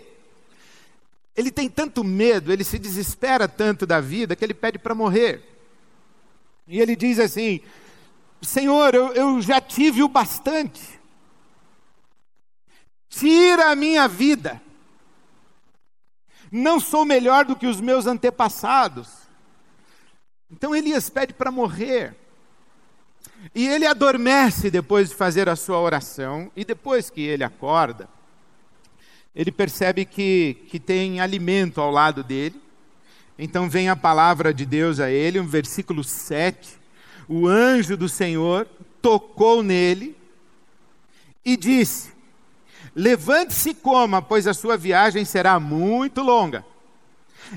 Ele 1.36 1.50
tem 1.50 1.70
tanto 1.70 2.04
medo, 2.04 2.52
ele 2.52 2.66
se 2.66 2.78
desespera 2.78 3.48
tanto 3.48 3.88
da 3.88 4.02
vida 4.02 4.36
que 4.36 4.44
ele 4.44 4.54
pede 4.54 4.78
para 4.78 4.94
morrer. 4.94 5.42
E 6.68 6.80
ele 6.82 6.96
diz 6.98 7.18
assim: 7.18 7.62
Senhor, 8.42 8.94
eu, 8.94 9.14
eu 9.14 9.42
já 9.42 9.62
tive 9.62 10.04
o 10.04 10.10
bastante, 10.10 11.00
tira 13.10 13.72
a 13.72 13.76
minha 13.76 14.06
vida. 14.08 14.62
Não 16.56 16.80
sou 16.80 17.04
melhor 17.04 17.46
do 17.46 17.56
que 17.56 17.66
os 17.66 17.82
meus 17.82 18.06
antepassados. 18.06 19.10
Então 20.52 20.76
Elias 20.76 21.10
pede 21.10 21.34
para 21.34 21.50
morrer. 21.50 22.16
E 23.56 23.68
ele 23.68 23.88
adormece 23.88 24.70
depois 24.70 25.10
de 25.10 25.16
fazer 25.16 25.50
a 25.50 25.56
sua 25.56 25.80
oração, 25.80 26.52
e 26.56 26.64
depois 26.64 27.10
que 27.10 27.22
ele 27.22 27.44
acorda, 27.44 28.08
ele 29.36 29.52
percebe 29.52 30.06
que, 30.06 30.64
que 30.70 30.80
tem 30.80 31.20
alimento 31.20 31.82
ao 31.82 31.90
lado 31.90 32.24
dele. 32.24 32.62
Então 33.36 33.68
vem 33.68 33.90
a 33.90 33.96
palavra 33.96 34.54
de 34.54 34.64
Deus 34.64 35.00
a 35.00 35.10
ele, 35.10 35.40
um 35.40 35.48
versículo 35.48 36.04
7. 36.04 36.80
O 37.28 37.48
anjo 37.48 37.98
do 37.98 38.08
Senhor 38.08 38.68
tocou 39.02 39.64
nele 39.64 40.16
e 41.44 41.58
disse: 41.58 42.13
Levante-se 42.96 43.70
e 43.70 43.74
coma, 43.74 44.22
pois 44.22 44.48
a 44.48 44.54
sua 44.54 44.78
viagem 44.78 45.26
será 45.26 45.60
muito 45.60 46.22
longa. 46.22 46.64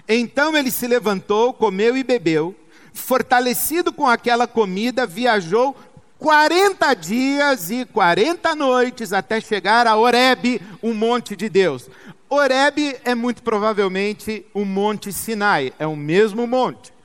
Então 0.08 0.56
ele 0.56 0.70
se 0.70 0.86
levantou, 0.86 1.52
comeu 1.52 1.96
e 1.96 2.02
bebeu 2.02 2.54
fortalecido 2.96 3.92
com 3.92 4.06
aquela 4.06 4.46
comida, 4.46 5.06
viajou 5.06 5.76
40 6.18 6.94
dias 6.94 7.70
e 7.70 7.84
40 7.84 8.54
noites 8.54 9.12
até 9.12 9.40
chegar 9.40 9.86
a 9.86 9.96
Oreb, 9.96 10.60
o 10.80 10.94
monte 10.94 11.36
de 11.36 11.48
Deus. 11.48 11.88
Oreb 12.28 12.96
é 13.04 13.14
muito 13.14 13.42
provavelmente 13.42 14.44
o 14.52 14.64
monte 14.64 15.12
Sinai, 15.12 15.72
é 15.78 15.86
o 15.86 15.94
mesmo 15.94 16.46
monte. 16.46 16.95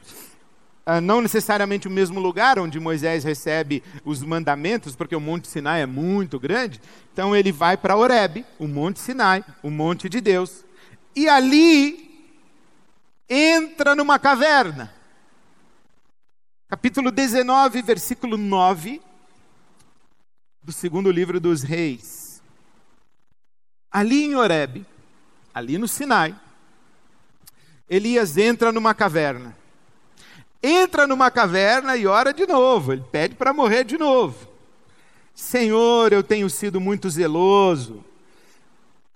Ah, 0.85 0.99
não 0.99 1.21
necessariamente 1.21 1.87
o 1.87 1.91
mesmo 1.91 2.19
lugar 2.19 2.57
onde 2.57 2.79
Moisés 2.79 3.23
recebe 3.23 3.83
os 4.03 4.23
mandamentos, 4.23 4.95
porque 4.95 5.15
o 5.15 5.21
Monte 5.21 5.47
Sinai 5.47 5.81
é 5.81 5.85
muito 5.85 6.39
grande. 6.39 6.81
Então 7.13 7.35
ele 7.35 7.51
vai 7.51 7.77
para 7.77 7.97
Oreb, 7.97 8.45
o 8.57 8.67
Monte 8.67 8.99
Sinai, 8.99 9.43
o 9.61 9.69
monte 9.69 10.09
de 10.09 10.19
Deus. 10.19 10.65
E 11.15 11.29
ali 11.29 12.09
entra 13.29 13.95
numa 13.95 14.17
caverna 14.17 14.91
capítulo 16.71 17.11
19, 17.11 17.81
versículo 17.81 18.37
9, 18.37 19.01
do 20.63 20.71
segundo 20.71 21.11
livro 21.11 21.37
dos 21.37 21.63
Reis. 21.63 22.41
Ali 23.91 24.23
em 24.23 24.35
Horeb, 24.37 24.85
ali 25.53 25.77
no 25.77 25.85
Sinai, 25.85 26.33
Elias 27.89 28.37
entra 28.37 28.71
numa 28.71 28.93
caverna. 28.93 29.53
Entra 30.63 31.07
numa 31.07 31.31
caverna 31.31 31.97
e 31.97 32.05
ora 32.05 32.31
de 32.33 32.45
novo, 32.45 32.93
ele 32.93 33.03
pede 33.11 33.35
para 33.35 33.53
morrer 33.53 33.83
de 33.83 33.97
novo. 33.97 34.47
Senhor, 35.33 36.13
eu 36.13 36.21
tenho 36.21 36.49
sido 36.49 36.79
muito 36.79 37.09
zeloso, 37.09 38.03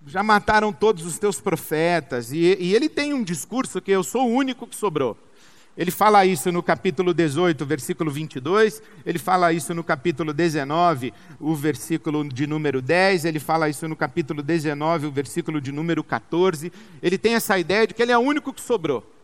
já 0.08 0.24
mataram 0.24 0.74
todos 0.74 1.06
os 1.06 1.20
teus 1.20 1.40
profetas, 1.40 2.32
e, 2.32 2.58
e 2.60 2.74
ele 2.74 2.90
tem 2.90 3.14
um 3.14 3.24
discurso 3.24 3.82
que 3.82 3.92
eu 3.92 4.04
sou 4.04 4.28
o 4.28 4.34
único 4.34 4.66
que 4.66 4.76
sobrou. 4.76 5.18
Ele 5.78 5.92
fala 5.92 6.26
isso 6.26 6.52
no 6.54 6.64
capítulo 6.64 7.14
18, 7.14 7.66
versículo 7.66 8.10
22, 8.10 8.82
ele 9.06 9.20
fala 9.20 9.52
isso 9.52 9.74
no 9.74 9.84
capítulo 9.84 10.34
19, 10.34 11.14
o 11.38 11.54
versículo 11.54 12.24
de 12.24 12.48
número 12.48 12.82
10, 12.82 13.26
ele 13.26 13.40
fala 13.40 13.68
isso 13.68 13.86
no 13.88 13.96
capítulo 13.96 14.42
19, 14.42 15.08
o 15.08 15.12
versículo 15.12 15.60
de 15.60 15.74
número 15.74 16.02
14. 16.02 16.72
Ele 17.04 17.18
tem 17.18 17.36
essa 17.36 17.60
ideia 17.60 17.86
de 17.86 17.94
que 17.94 18.02
ele 18.02 18.14
é 18.14 18.18
o 18.18 18.22
único 18.22 18.54
que 18.54 18.62
sobrou. 18.62 19.15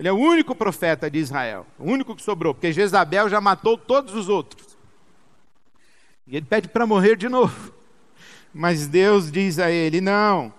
Ele 0.00 0.08
é 0.08 0.12
o 0.12 0.16
único 0.16 0.54
profeta 0.54 1.08
de 1.08 1.18
Israel, 1.18 1.64
o 1.78 1.84
único 1.84 2.16
que 2.16 2.22
sobrou, 2.22 2.52
porque 2.52 2.72
Jezabel 2.72 3.28
já 3.28 3.40
matou 3.40 3.78
todos 3.78 4.14
os 4.14 4.28
outros. 4.28 4.76
E 6.26 6.36
ele 6.36 6.46
pede 6.46 6.66
para 6.68 6.86
morrer 6.86 7.16
de 7.16 7.28
novo. 7.28 7.72
Mas 8.52 8.88
Deus 8.88 9.30
diz 9.30 9.60
a 9.60 9.70
ele: 9.70 10.00
não, 10.00 10.52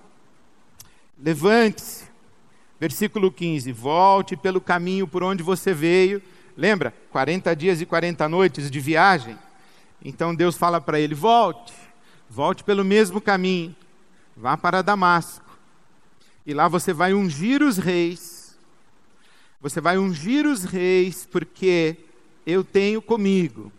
levante-se, 1.18 2.12
Versículo 2.82 3.32
15: 3.32 3.72
Volte 3.72 4.36
pelo 4.36 4.60
caminho 4.60 5.08
por 5.08 5.22
onde 5.22 5.44
você 5.44 5.72
veio. 5.72 6.20
Lembra? 6.58 6.92
40 7.12 7.56
dias 7.56 7.80
e 7.80 7.86
40 7.86 8.28
noites 8.28 8.72
de 8.72 8.80
viagem. 8.80 9.38
Então 10.04 10.34
Deus 10.34 10.58
fala 10.58 10.82
para 10.82 11.00
ele: 11.00 11.14
Volte, 11.14 11.74
volte 12.28 12.64
pelo 12.64 12.84
mesmo 12.84 13.22
caminho. 13.22 13.76
Vá 14.36 14.58
para 14.58 14.82
Damasco. 14.82 15.46
E 16.44 16.56
lá 16.56 16.68
você 16.68 16.92
vai 16.92 17.14
ungir 17.14 17.62
os 17.62 17.78
reis. 17.78 18.41
Você 19.62 19.80
vai 19.80 19.98
ungir 19.98 20.48
os 20.48 20.64
reis, 20.64 21.28
porque 21.30 21.96
eu 22.48 22.64
tenho 22.64 23.02
comigo 23.02 23.72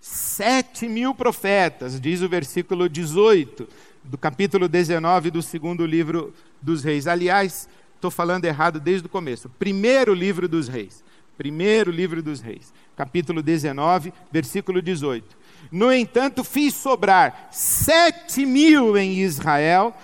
sete 0.00 0.88
mil 0.88 1.14
profetas, 1.14 2.00
diz 2.00 2.22
o 2.22 2.28
versículo 2.28 2.88
18 2.88 3.68
do 4.02 4.16
capítulo 4.16 4.66
19 4.66 5.30
do 5.30 5.42
segundo 5.42 5.84
livro 5.84 6.32
dos 6.62 6.82
reis. 6.82 7.06
Aliás, 7.06 7.68
estou 7.94 8.10
falando 8.10 8.46
errado 8.46 8.80
desde 8.80 9.06
o 9.06 9.10
começo. 9.10 9.50
Primeiro 9.58 10.14
livro 10.14 10.48
dos 10.48 10.68
reis. 10.68 11.04
Primeiro 11.36 11.90
livro 11.90 12.22
dos 12.22 12.40
reis. 12.40 12.72
Capítulo 12.96 13.42
19, 13.42 14.12
versículo 14.32 14.80
18. 14.80 15.36
No 15.70 15.92
entanto, 15.92 16.42
fiz 16.42 16.74
sobrar 16.74 17.48
sete 17.52 18.46
mil 18.46 18.96
em 18.96 19.20
Israel, 19.20 19.94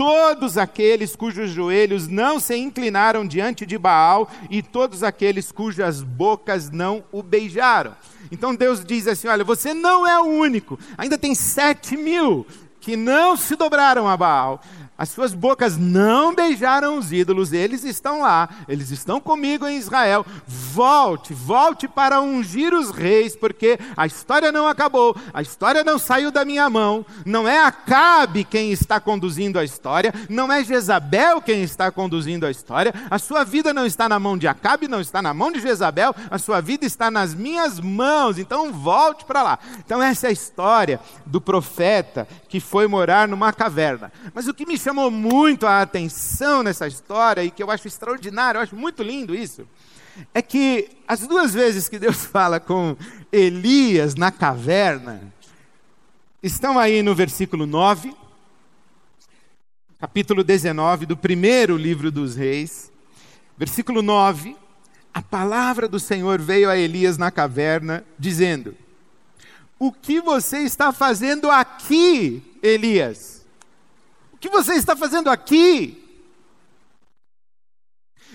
todos 0.00 0.56
aqueles 0.56 1.14
cujos 1.14 1.50
joelhos 1.50 2.08
não 2.08 2.40
se 2.40 2.56
inclinaram 2.56 3.26
diante 3.26 3.66
de 3.66 3.76
Baal 3.76 4.30
e 4.48 4.62
todos 4.62 5.02
aqueles 5.02 5.52
cujas 5.52 6.02
bocas 6.02 6.70
não 6.70 7.04
o 7.12 7.22
beijaram. 7.22 7.94
Então 8.32 8.54
Deus 8.54 8.82
diz 8.82 9.06
assim: 9.06 9.28
Olha, 9.28 9.44
você 9.44 9.74
não 9.74 10.06
é 10.06 10.18
o 10.18 10.24
único, 10.24 10.78
ainda 10.96 11.18
tem 11.18 11.34
sete 11.34 11.98
mil 11.98 12.46
que 12.80 12.96
não 12.96 13.36
se 13.36 13.54
dobraram 13.54 14.08
a 14.08 14.16
Baal, 14.16 14.62
as 15.00 15.08
suas 15.08 15.32
bocas 15.32 15.78
não 15.78 16.34
beijaram 16.34 16.98
os 16.98 17.10
ídolos, 17.10 17.54
eles 17.54 17.84
estão 17.84 18.20
lá, 18.20 18.50
eles 18.68 18.90
estão 18.90 19.18
comigo 19.18 19.66
em 19.66 19.78
Israel. 19.78 20.26
Volte, 20.46 21.32
volte 21.32 21.88
para 21.88 22.20
ungir 22.20 22.74
os 22.74 22.90
reis, 22.90 23.34
porque 23.34 23.78
a 23.96 24.04
história 24.04 24.52
não 24.52 24.68
acabou, 24.68 25.16
a 25.32 25.40
história 25.40 25.82
não 25.82 25.98
saiu 25.98 26.30
da 26.30 26.44
minha 26.44 26.68
mão. 26.68 27.06
Não 27.24 27.48
é 27.48 27.64
Acabe 27.64 28.44
quem 28.44 28.72
está 28.72 29.00
conduzindo 29.00 29.58
a 29.58 29.64
história, 29.64 30.12
não 30.28 30.52
é 30.52 30.62
Jezabel 30.62 31.40
quem 31.40 31.62
está 31.62 31.90
conduzindo 31.90 32.44
a 32.44 32.50
história. 32.50 32.92
A 33.10 33.18
sua 33.18 33.42
vida 33.42 33.72
não 33.72 33.86
está 33.86 34.06
na 34.06 34.18
mão 34.18 34.36
de 34.36 34.46
Acabe, 34.46 34.86
não 34.86 35.00
está 35.00 35.22
na 35.22 35.32
mão 35.32 35.50
de 35.50 35.60
Jezabel, 35.60 36.14
a 36.30 36.36
sua 36.36 36.60
vida 36.60 36.84
está 36.84 37.10
nas 37.10 37.34
minhas 37.34 37.80
mãos. 37.80 38.36
Então 38.36 38.70
volte 38.70 39.24
para 39.24 39.42
lá. 39.42 39.58
Então, 39.78 40.02
essa 40.02 40.26
é 40.26 40.28
a 40.28 40.32
história 40.32 41.00
do 41.24 41.40
profeta 41.40 42.28
que 42.50 42.58
foi 42.58 42.88
morar 42.88 43.28
numa 43.28 43.52
caverna. 43.52 44.12
Mas 44.34 44.48
o 44.48 44.52
que 44.52 44.66
me 44.66 44.76
chamou 44.76 45.08
muito 45.08 45.68
a 45.68 45.80
atenção 45.80 46.64
nessa 46.64 46.88
história 46.88 47.44
e 47.44 47.50
que 47.50 47.62
eu 47.62 47.70
acho 47.70 47.86
extraordinário, 47.86 48.58
eu 48.58 48.62
acho 48.62 48.74
muito 48.74 49.04
lindo 49.04 49.36
isso, 49.36 49.66
é 50.34 50.42
que 50.42 50.90
as 51.06 51.20
duas 51.20 51.54
vezes 51.54 51.88
que 51.88 51.96
Deus 51.96 52.24
fala 52.26 52.58
com 52.58 52.96
Elias 53.30 54.16
na 54.16 54.32
caverna, 54.32 55.32
estão 56.42 56.76
aí 56.76 57.04
no 57.04 57.14
versículo 57.14 57.66
9, 57.66 58.16
capítulo 60.00 60.42
19 60.42 61.06
do 61.06 61.16
primeiro 61.16 61.76
livro 61.76 62.10
dos 62.10 62.34
Reis, 62.34 62.90
versículo 63.56 64.02
9. 64.02 64.56
A 65.14 65.22
palavra 65.22 65.86
do 65.86 66.00
Senhor 66.00 66.40
veio 66.40 66.68
a 66.68 66.76
Elias 66.76 67.16
na 67.16 67.30
caverna, 67.30 68.04
dizendo: 68.18 68.74
O 69.80 69.90
que 69.90 70.20
você 70.20 70.58
está 70.58 70.92
fazendo 70.92 71.50
aqui, 71.50 72.40
Elias? 72.62 73.40
que 74.40 74.48
você 74.48 74.74
está 74.74 74.96
fazendo 74.96 75.28
aqui? 75.28 75.96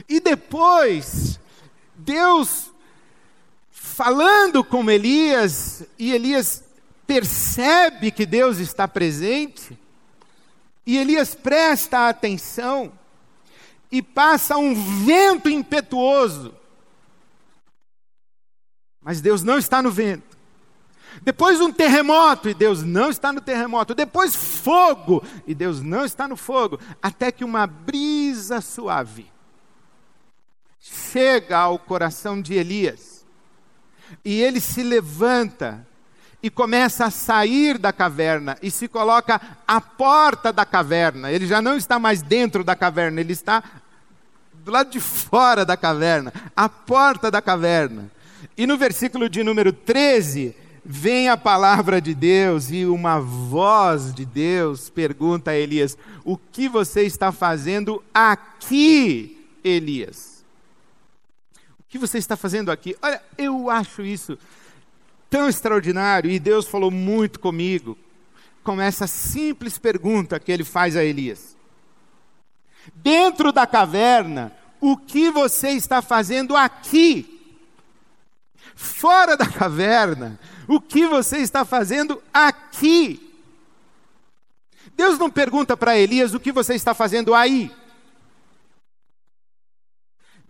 E 0.08 0.20
depois, 0.20 1.40
Deus 1.96 2.70
falando 3.72 4.64
com 4.64 4.90
Elias, 4.90 5.84
e 5.98 6.12
Elias 6.12 6.64
percebe 7.08 8.12
que 8.12 8.26
Deus 8.26 8.60
está 8.60 8.88
presente, 8.88 9.78
e 10.86 10.98
Elias 10.98 11.34
presta 11.34 12.08
atenção, 12.08 12.92
e 13.92 14.02
passa 14.02 14.58
um 14.58 14.76
vento 15.06 15.50
impetuoso. 15.50 16.54
Mas 19.02 19.22
Deus 19.22 19.44
não 19.44 19.58
está 19.58 19.82
no 19.82 19.90
vento. 19.90 20.35
Depois 21.22 21.62
um 21.62 21.72
terremoto, 21.72 22.50
e 22.50 22.54
Deus 22.54 22.84
não 22.84 23.10
está 23.10 23.32
no 23.32 23.42
terremoto. 23.42 23.96
Depois 23.96 24.36
fogo, 24.36 25.24
e 25.48 25.56
Deus 25.56 25.82
não 25.82 26.06
está 26.06 26.28
no 26.28 26.36
fogo. 26.36 26.80
Até 27.02 27.32
que 27.32 27.44
uma 27.44 27.66
brisa 27.66 28.62
suave 28.62 29.32
chega 30.80 31.58
ao 31.58 31.80
coração 31.80 32.42
de 32.42 32.54
Elias. 32.54 33.26
E 34.24 34.42
ele 34.42 34.60
se 34.60 34.84
levanta 34.84 35.86
e 36.44 36.50
começa 36.50 37.06
a 37.06 37.10
sair 37.10 37.78
da 37.78 37.92
caverna 37.92 38.56
e 38.62 38.70
se 38.70 38.88
coloca 38.88 39.42
à 39.68 39.82
porta 39.82 40.54
da 40.54 40.64
caverna. 40.64 41.32
Ele 41.32 41.48
já 41.48 41.60
não 41.60 41.76
está 41.76 41.98
mais 41.98 42.22
dentro 42.22 42.64
da 42.64 42.76
caverna, 42.76 43.20
ele 43.20 43.34
está 43.34 43.64
do 44.54 44.72
lado 44.72 44.92
de 44.92 45.00
fora 45.00 45.66
da 45.66 45.76
caverna, 45.76 46.32
à 46.56 46.70
porta 46.70 47.32
da 47.32 47.42
caverna. 47.42 48.12
E 48.56 48.68
no 48.68 48.78
versículo 48.78 49.28
de 49.28 49.44
número 49.44 49.74
13, 49.74 50.56
vem 50.86 51.30
a 51.30 51.36
palavra 51.36 52.00
de 52.00 52.14
Deus 52.14 52.70
e 52.70 52.86
uma 52.86 53.20
voz 53.20 54.14
de 54.14 54.24
Deus 54.24 54.88
pergunta 54.88 55.50
a 55.52 55.56
Elias: 55.56 55.98
O 56.24 56.38
que 56.38 56.70
você 56.70 57.02
está 57.02 57.32
fazendo 57.32 58.04
aqui, 58.14 59.50
Elias? 59.64 60.46
O 61.80 61.84
que 61.90 61.98
você 61.98 62.20
está 62.20 62.38
fazendo 62.38 62.72
aqui? 62.72 62.96
Olha, 63.02 63.22
eu 63.38 63.70
acho 63.70 64.04
isso 64.04 64.38
tão 65.28 65.50
extraordinário 65.50 66.30
e 66.30 66.40
Deus 66.40 66.68
falou 66.68 66.92
muito 66.92 67.40
comigo 67.40 67.98
com 68.64 68.80
essa 68.80 69.08
simples 69.08 69.78
pergunta 69.78 70.40
que 70.40 70.52
ele 70.52 70.64
faz 70.64 70.96
a 70.96 71.04
Elias. 71.04 71.56
Dentro 72.96 73.52
da 73.52 73.66
caverna, 73.66 74.52
o 74.80 74.96
que 74.96 75.32
você 75.32 75.70
está 75.70 76.02
fazendo 76.02 76.56
aqui? 76.56 77.32
Fora 78.76 79.36
da 79.36 79.48
caverna, 79.48 80.40
o 80.68 80.80
que 80.80 81.08
você 81.08 81.38
está 81.38 81.64
fazendo 81.64 82.22
aqui? 82.34 83.22
Deus 84.96 85.20
não 85.20 85.30
pergunta 85.30 85.76
para 85.76 85.98
Elias 85.98 86.34
o 86.34 86.40
que 86.40 86.52
você 86.52 86.76
está 86.76 86.94
fazendo 86.94 87.34
aí. 87.34 87.72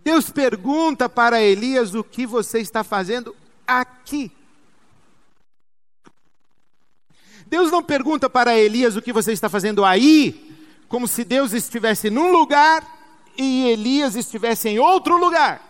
Deus 0.04 0.30
pergunta 0.30 1.08
para 1.08 1.42
Elias 1.42 1.94
o 1.94 2.04
que 2.04 2.26
você 2.26 2.60
está 2.60 2.84
fazendo 2.84 3.34
aqui. 3.66 4.30
Deus 7.46 7.70
não 7.70 7.82
pergunta 7.82 8.30
para 8.30 8.56
Elias 8.56 8.94
o 8.94 9.02
que 9.02 9.12
você 9.12 9.32
está 9.32 9.48
fazendo 9.48 9.84
aí, 9.84 10.56
como 10.88 11.08
se 11.08 11.24
Deus 11.24 11.52
estivesse 11.52 12.08
num 12.08 12.30
lugar 12.30 12.86
e 13.36 13.68
Elias 13.68 14.14
estivesse 14.14 14.68
em 14.68 14.78
outro 14.78 15.16
lugar. 15.16 15.65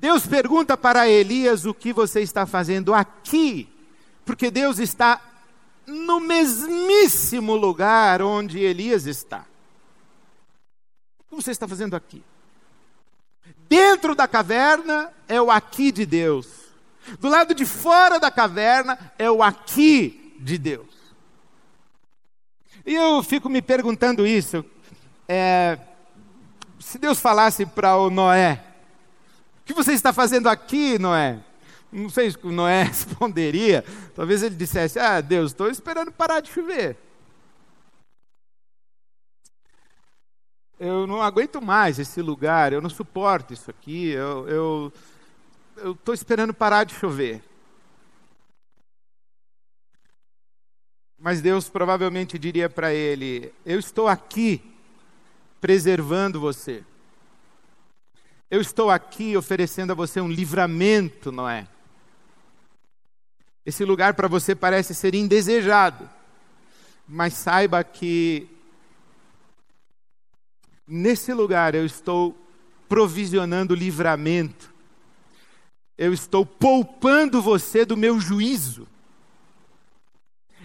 Deus 0.00 0.24
pergunta 0.26 0.76
para 0.76 1.08
Elias 1.08 1.64
o 1.64 1.74
que 1.74 1.92
você 1.92 2.20
está 2.20 2.46
fazendo 2.46 2.94
aqui, 2.94 3.68
porque 4.24 4.48
Deus 4.48 4.78
está 4.78 5.20
no 5.86 6.20
mesmíssimo 6.20 7.56
lugar 7.56 8.22
onde 8.22 8.60
Elias 8.60 9.06
está. 9.06 9.44
O 11.18 11.24
que 11.24 11.42
você 11.42 11.50
está 11.50 11.66
fazendo 11.66 11.96
aqui? 11.96 12.22
Dentro 13.68 14.14
da 14.14 14.28
caverna 14.28 15.12
é 15.26 15.42
o 15.42 15.50
aqui 15.50 15.90
de 15.90 16.06
Deus. 16.06 16.46
Do 17.18 17.28
lado 17.28 17.52
de 17.52 17.66
fora 17.66 18.20
da 18.20 18.30
caverna 18.30 18.96
é 19.18 19.28
o 19.28 19.42
aqui 19.42 20.36
de 20.38 20.56
Deus. 20.58 20.86
E 22.86 22.94
eu 22.94 23.20
fico 23.24 23.48
me 23.48 23.60
perguntando 23.60 24.24
isso. 24.24 24.64
É, 25.26 25.76
se 26.78 26.98
Deus 26.98 27.18
falasse 27.18 27.66
para 27.66 27.96
o 27.96 28.08
Noé, 28.08 28.67
que 29.68 29.74
você 29.74 29.92
está 29.92 30.14
fazendo 30.14 30.48
aqui, 30.48 30.98
Noé? 30.98 31.38
Não 31.92 32.08
sei 32.08 32.32
que 32.32 32.46
Noé 32.46 32.84
responderia. 32.88 33.84
Talvez 34.14 34.42
ele 34.42 34.56
dissesse: 34.56 34.98
Ah, 34.98 35.20
Deus, 35.20 35.52
estou 35.52 35.68
esperando 35.68 36.10
parar 36.10 36.40
de 36.40 36.50
chover. 36.50 36.96
Eu 40.80 41.06
não 41.06 41.20
aguento 41.20 41.60
mais 41.60 41.98
esse 41.98 42.22
lugar, 42.22 42.72
eu 42.72 42.80
não 42.80 42.88
suporto 42.88 43.52
isso 43.52 43.68
aqui, 43.68 44.10
eu 44.10 44.92
estou 45.76 46.14
esperando 46.14 46.54
parar 46.54 46.84
de 46.84 46.94
chover. 46.94 47.42
Mas 51.18 51.42
Deus 51.42 51.68
provavelmente 51.68 52.38
diria 52.38 52.70
para 52.70 52.94
ele: 52.94 53.52
Eu 53.66 53.78
estou 53.78 54.08
aqui 54.08 54.62
preservando 55.60 56.40
você. 56.40 56.84
Eu 58.50 58.60
estou 58.60 58.90
aqui 58.90 59.36
oferecendo 59.36 59.92
a 59.92 59.94
você 59.94 60.20
um 60.20 60.28
livramento, 60.28 61.30
não 61.30 61.48
é? 61.48 61.66
Esse 63.64 63.84
lugar 63.84 64.14
para 64.14 64.28
você 64.28 64.54
parece 64.54 64.94
ser 64.94 65.14
indesejado, 65.14 66.08
mas 67.06 67.34
saiba 67.34 67.84
que 67.84 68.48
Nesse 70.90 71.34
lugar 71.34 71.74
eu 71.74 71.84
estou 71.84 72.34
provisionando 72.88 73.74
livramento. 73.74 74.72
Eu 75.98 76.14
estou 76.14 76.46
poupando 76.46 77.42
você 77.42 77.84
do 77.84 77.94
meu 77.94 78.18
juízo. 78.18 78.88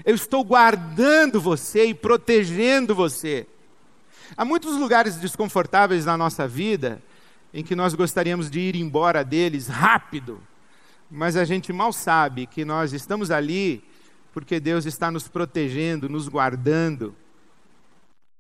Eu 0.06 0.15
estou 0.15 0.41
guardando 0.41 1.41
você 1.41 1.88
e 1.88 1.93
protegendo 1.93 2.96
você. 2.96 3.46
Há 4.38 4.46
muitos 4.46 4.78
lugares 4.78 5.17
desconfortáveis 5.17 6.06
na 6.06 6.17
nossa 6.17 6.48
vida 6.48 7.02
em 7.54 7.63
que 7.63 7.76
nós 7.76 7.94
gostaríamos 7.94 8.50
de 8.50 8.60
ir 8.60 8.76
embora 8.76 9.24
deles 9.24 9.68
rápido, 9.68 10.42
mas 11.10 11.36
a 11.36 11.46
gente 11.46 11.72
mal 11.72 11.94
sabe 11.94 12.48
que 12.48 12.66
nós 12.66 12.94
estamos 12.94 13.30
ali 13.30 13.84
porque 14.32 14.60
Deus 14.60 14.86
está 14.86 15.12
nos 15.12 15.28
protegendo, 15.28 16.10
nos 16.10 16.28
guardando, 16.28 17.16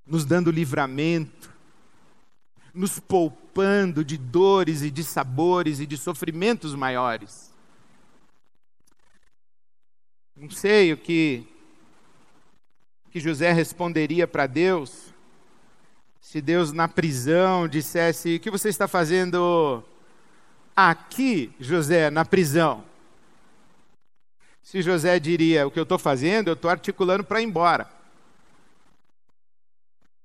nos 0.07 0.25
dando 0.25 0.49
livramento, 0.49 1.53
nos 2.73 2.99
poupando 2.99 4.03
de 4.03 4.17
dores 4.17 4.81
e 4.81 4.89
de 4.89 5.03
sabores 5.03 5.79
e 5.79 5.85
de 5.85 5.95
sofrimentos 5.95 6.73
maiores. 6.73 7.53
Não 10.35 10.49
sei 10.49 10.91
o 10.91 10.97
que 10.97 11.47
que 13.11 13.19
José 13.19 13.51
responderia 13.51 14.27
para 14.27 14.47
Deus 14.47 15.12
se 16.33 16.41
Deus 16.41 16.71
na 16.71 16.87
prisão 16.87 17.67
dissesse: 17.67 18.37
"O 18.37 18.39
que 18.39 18.49
você 18.49 18.67
está 18.67 18.87
fazendo 18.87 19.83
aqui, 20.75 21.53
José, 21.59 22.09
na 22.09 22.25
prisão?" 22.25 22.83
Se 24.63 24.81
José 24.81 25.19
diria: 25.19 25.67
"O 25.67 25.69
que 25.69 25.77
eu 25.77 25.83
estou 25.83 25.99
fazendo, 25.99 26.47
eu 26.47 26.55
estou 26.55 26.71
articulando 26.71 27.23
para 27.23 27.39
ir 27.39 27.43
embora." 27.43 27.87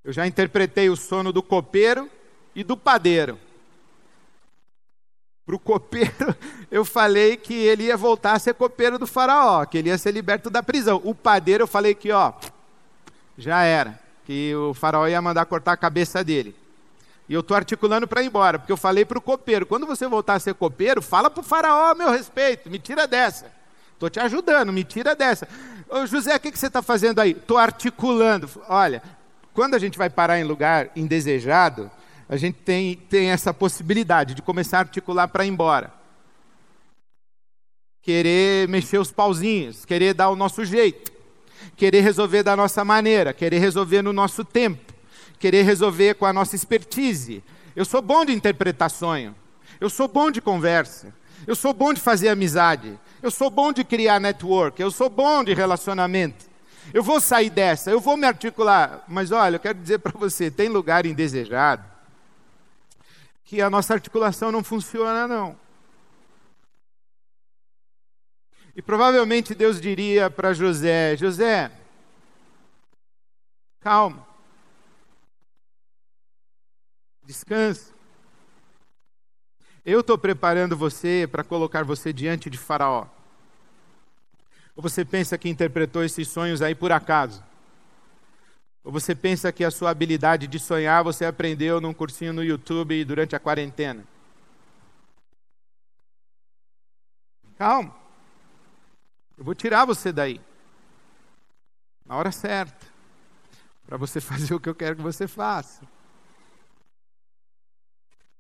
Eu 0.03 0.11
já 0.11 0.27
interpretei 0.27 0.89
o 0.89 0.97
sono 0.97 1.31
do 1.31 1.43
copeiro 1.43 2.11
e 2.55 2.65
do 2.65 2.75
padeiro. 2.75 3.39
Para 5.45 5.57
o 5.57 5.59
copeiro, 5.59 6.35
eu 6.73 6.87
falei 6.87 7.37
que 7.37 7.53
ele 7.53 7.83
ia 7.83 7.99
voltar 7.99 8.33
a 8.33 8.39
ser 8.39 8.55
copeiro 8.55 8.99
do 8.99 9.07
faraó, 9.07 9.67
que 9.67 9.77
ele 9.77 9.91
ia 9.91 9.99
ser 9.99 10.13
liberto 10.13 10.49
da 10.49 10.63
prisão. 10.63 11.03
O 11.05 11.15
padeiro, 11.15 11.65
eu 11.65 11.69
falei 11.69 11.95
que, 11.95 12.11
ó, 12.11 12.33
já 13.37 13.63
era, 13.63 14.08
que 14.29 14.55
o 14.55 14.75
faraó 14.75 15.09
ia 15.09 15.23
mandar 15.23 15.47
cortar 15.47 15.73
a 15.73 15.77
cabeça 15.79 16.23
dele. 16.23 16.55
E 17.31 17.33
eu 17.33 17.41
estou 17.41 17.57
articulando 17.57 18.07
para 18.07 18.23
ir 18.23 18.27
embora, 18.27 18.59
porque 18.59 18.71
eu 18.71 18.77
falei 18.77 19.03
para 19.07 19.17
o 19.17 19.23
copeiro: 19.23 19.65
quando 19.65 19.87
você 19.87 20.07
voltar 20.07 20.35
a 20.35 20.39
ser 20.39 20.53
copeiro, 20.53 21.01
fala 21.01 21.31
para 21.31 21.41
o 21.41 21.43
faraó 21.43 21.95
meu 21.95 22.11
respeito, 22.11 22.69
me 22.69 22.79
tira 22.79 23.07
dessa. 23.07 23.51
Estou 23.95 24.11
te 24.11 24.21
ajudando, 24.21 24.71
me 24.71 24.85
tira 24.85 25.17
dessa. 25.17 25.49
Ô, 25.89 26.05
José, 26.05 26.37
o 26.37 26.41
que, 26.41 26.53
que 26.53 26.59
você 26.59 26.67
está 26.67 26.83
fazendo 26.83 27.21
aí? 27.21 27.31
Estou 27.31 27.57
articulando. 27.57 28.51
Olha, 28.69 29.03
quando 29.55 29.75
a 29.75 29.79
gente 29.79 29.97
vai 29.97 30.11
parar 30.11 30.39
em 30.39 30.45
lugar 30.45 30.91
indesejado, 30.95 31.91
a 32.29 32.37
gente 32.37 32.59
tem, 32.59 32.97
tem 32.97 33.31
essa 33.31 33.55
possibilidade 33.55 34.35
de 34.35 34.43
começar 34.43 34.77
a 34.77 34.81
articular 34.81 35.27
para 35.29 35.47
ir 35.47 35.49
embora. 35.49 35.91
Querer 38.03 38.69
mexer 38.69 38.99
os 38.99 39.11
pauzinhos, 39.11 39.87
querer 39.87 40.13
dar 40.13 40.29
o 40.29 40.37
nosso 40.37 40.67
jeito, 40.67 41.18
querer 41.77 42.01
resolver 42.01 42.43
da 42.43 42.57
nossa 42.57 42.85
maneira, 42.85 43.33
querer 43.33 43.59
resolver 43.59 44.03
no 44.03 44.13
nosso 44.13 44.45
tempo, 44.45 44.93
querer 45.39 45.63
resolver 45.63 46.15
com 46.15 46.27
a 46.27 46.33
nossa 46.33 46.57
expertise. 46.57 47.43
Eu 47.75 47.85
sou 47.85 48.03
bom 48.03 48.25
de 48.25 48.33
interpretar 48.33 48.91
sonho, 48.91 49.35
eu 49.81 49.89
sou 49.89 50.09
bom 50.09 50.31
de 50.31 50.41
conversa, 50.41 51.15
eu 51.47 51.55
sou 51.55 51.73
bom 51.73 51.93
de 51.93 52.01
fazer 52.01 52.29
amizade, 52.29 52.99
eu 53.23 53.31
sou 53.31 53.51
bom 53.51 53.73
de 53.73 53.85
criar 53.85 54.21
network, 54.21 54.81
eu 54.81 54.91
sou 54.91 55.09
bom 55.09 55.45
de 55.45 55.55
relacionamento. 55.55 56.47
Eu 56.93 57.03
vou 57.03 57.21
sair 57.21 57.51
dessa, 57.51 57.91
eu 57.91 58.01
vou 58.01 58.17
me 58.17 58.27
articular, 58.27 59.05
mas 59.07 59.31
olha, 59.31 59.57
eu 59.57 59.61
quero 59.61 59.79
dizer 59.79 59.99
para 59.99 60.19
você: 60.19 60.51
tem 60.51 60.69
lugar 60.69 61.05
indesejado 61.05 61.85
que 63.45 63.63
a 63.63 63.71
nossa 63.71 63.95
articulação 63.95 64.53
não 64.53 64.63
funciona, 64.63 65.27
não. 65.27 65.57
E 68.79 68.83
provavelmente 68.83 69.57
Deus 69.57 69.81
diria 69.81 70.31
para 70.31 70.55
José: 70.55 71.17
José, 71.17 71.69
calma, 73.81 74.25
descansa. 77.25 77.93
Eu 79.85 79.99
estou 79.99 80.17
preparando 80.17 80.77
você 80.77 81.29
para 81.29 81.43
colocar 81.43 81.83
você 81.83 82.13
diante 82.13 82.49
de 82.49 82.57
Faraó. 82.57 83.09
Ou 84.77 84.83
você 84.83 85.05
pensa 85.05 85.37
que 85.37 85.49
interpretou 85.49 86.05
esses 86.05 86.29
sonhos 86.29 86.63
aí 86.63 86.77
por 86.77 86.93
acaso? 86.93 87.43
Ou 88.85 88.93
você 88.93 89.13
pensa 89.13 89.51
que 89.51 89.65
a 89.65 89.73
sua 89.73 89.91
habilidade 89.91 90.47
de 90.47 90.61
sonhar 90.61 91.03
você 91.03 91.25
aprendeu 91.25 91.81
num 91.81 91.93
cursinho 91.93 92.33
no 92.33 92.45
YouTube 92.45 93.05
durante 93.05 93.35
a 93.35 93.41
quarentena? 93.41 94.05
Calma. 97.57 98.08
Eu 99.39 99.45
vou 99.45 99.55
tirar 99.55 99.85
você 99.85 100.13
daí. 100.13 100.41
Na 102.05 102.17
hora 102.17 102.33
certa. 102.33 102.87
Para 103.87 103.97
você 103.97 104.21
fazer 104.21 104.53
o 104.55 104.61
que 104.61 104.69
eu 104.69 104.75
quero 104.75 104.97
que 104.97 105.03
você 105.03 105.29
faça. 105.29 105.83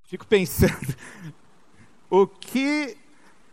Fico 0.02 0.26
pensando, 0.26 0.96
o 2.08 2.26
que 2.26 2.96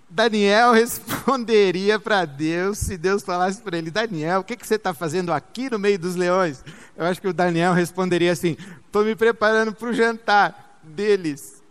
Daniel 0.10 0.72
responderia 0.74 2.00
para 2.00 2.24
Deus 2.24 2.78
se 2.78 2.98
Deus 2.98 3.24
falasse 3.24 3.62
para 3.62 3.78
ele: 3.78 3.92
Daniel, 3.92 4.40
o 4.40 4.44
que, 4.44 4.56
que 4.56 4.66
você 4.66 4.76
está 4.76 4.94
fazendo 4.94 5.34
aqui 5.34 5.70
no 5.70 5.78
meio 5.78 6.00
dos 6.00 6.16
leões? 6.16 6.64
Eu 6.96 7.06
acho 7.06 7.20
que 7.20 7.28
o 7.28 7.34
Daniel 7.34 7.74
responderia 7.74 8.32
assim: 8.32 8.56
estou 8.86 9.04
me 9.04 9.16
preparando 9.16 9.74
para 9.74 9.90
o 9.90 9.94
jantar 9.94 10.80
deles. 10.82 11.62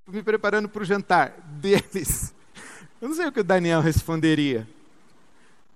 Estou 0.00 0.14
me 0.14 0.22
preparando 0.24 0.68
para 0.68 0.82
o 0.82 0.84
jantar 0.84 1.30
deles. 1.60 2.34
Eu 3.02 3.08
não 3.08 3.16
sei 3.16 3.26
o 3.26 3.32
que 3.32 3.40
o 3.40 3.44
Daniel 3.44 3.80
responderia. 3.80 4.64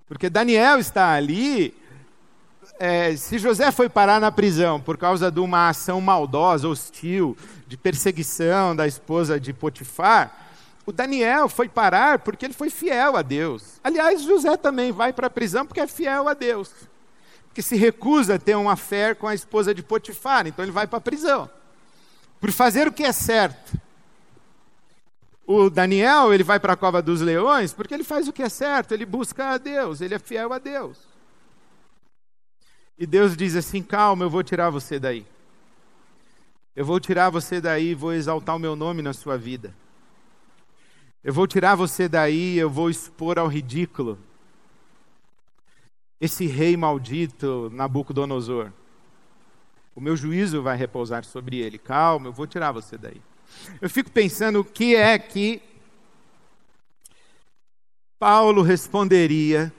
Porque 0.06 0.30
Daniel 0.30 0.78
está 0.78 1.12
ali. 1.12 1.74
É, 2.78 3.16
se 3.16 3.36
José 3.36 3.72
foi 3.72 3.88
parar 3.88 4.20
na 4.20 4.30
prisão 4.30 4.80
por 4.80 4.96
causa 4.96 5.28
de 5.28 5.40
uma 5.40 5.68
ação 5.68 6.00
maldosa, 6.00 6.68
hostil, 6.68 7.36
de 7.66 7.76
perseguição 7.76 8.76
da 8.76 8.86
esposa 8.86 9.40
de 9.40 9.52
Potifar, 9.52 10.46
o 10.86 10.92
Daniel 10.92 11.48
foi 11.48 11.68
parar 11.68 12.20
porque 12.20 12.44
ele 12.44 12.54
foi 12.54 12.70
fiel 12.70 13.16
a 13.16 13.22
Deus. 13.22 13.80
Aliás, 13.82 14.22
José 14.22 14.56
também 14.56 14.92
vai 14.92 15.12
para 15.12 15.26
a 15.26 15.30
prisão 15.30 15.66
porque 15.66 15.80
é 15.80 15.86
fiel 15.88 16.28
a 16.28 16.34
Deus. 16.34 16.70
Porque 17.48 17.60
se 17.60 17.74
recusa 17.74 18.36
a 18.36 18.38
ter 18.38 18.54
uma 18.54 18.76
fé 18.76 19.16
com 19.16 19.26
a 19.26 19.34
esposa 19.34 19.74
de 19.74 19.82
Potifar, 19.82 20.46
então 20.46 20.64
ele 20.64 20.70
vai 20.70 20.86
para 20.86 20.98
a 20.98 21.02
prisão. 21.02 21.50
Por 22.40 22.52
fazer 22.52 22.86
o 22.86 22.92
que 22.92 23.02
é 23.02 23.10
certo. 23.10 23.84
O 25.46 25.70
Daniel, 25.70 26.34
ele 26.34 26.42
vai 26.42 26.58
para 26.58 26.72
a 26.72 26.76
cova 26.76 27.00
dos 27.00 27.20
leões 27.20 27.72
porque 27.72 27.94
ele 27.94 28.02
faz 28.02 28.26
o 28.26 28.32
que 28.32 28.42
é 28.42 28.48
certo, 28.48 28.92
ele 28.92 29.06
busca 29.06 29.50
a 29.50 29.58
Deus, 29.58 30.00
ele 30.00 30.14
é 30.14 30.18
fiel 30.18 30.52
a 30.52 30.58
Deus. 30.58 30.98
E 32.98 33.06
Deus 33.06 33.36
diz 33.36 33.54
assim: 33.54 33.82
calma, 33.82 34.24
eu 34.24 34.30
vou 34.30 34.42
tirar 34.42 34.70
você 34.70 34.98
daí. 34.98 35.24
Eu 36.74 36.84
vou 36.84 36.98
tirar 36.98 37.30
você 37.30 37.60
daí 37.60 37.94
vou 37.94 38.12
exaltar 38.12 38.56
o 38.56 38.58
meu 38.58 38.74
nome 38.74 39.02
na 39.02 39.12
sua 39.12 39.38
vida. 39.38 39.74
Eu 41.22 41.32
vou 41.32 41.46
tirar 41.46 41.74
você 41.74 42.08
daí, 42.08 42.58
eu 42.58 42.68
vou 42.68 42.90
expor 42.90 43.38
ao 43.38 43.46
ridículo 43.48 44.18
esse 46.20 46.46
rei 46.46 46.76
maldito 46.76 47.70
Nabucodonosor. 47.72 48.72
O 49.94 50.00
meu 50.00 50.16
juízo 50.16 50.62
vai 50.62 50.76
repousar 50.76 51.24
sobre 51.24 51.58
ele. 51.58 51.78
Calma, 51.78 52.28
eu 52.28 52.32
vou 52.32 52.46
tirar 52.46 52.72
você 52.72 52.96
daí. 52.98 53.20
Eu 53.80 53.90
fico 53.90 54.10
pensando 54.10 54.60
o 54.60 54.64
que 54.64 54.94
é 54.94 55.18
que 55.18 55.62
Paulo 58.18 58.62
responderia 58.62 59.72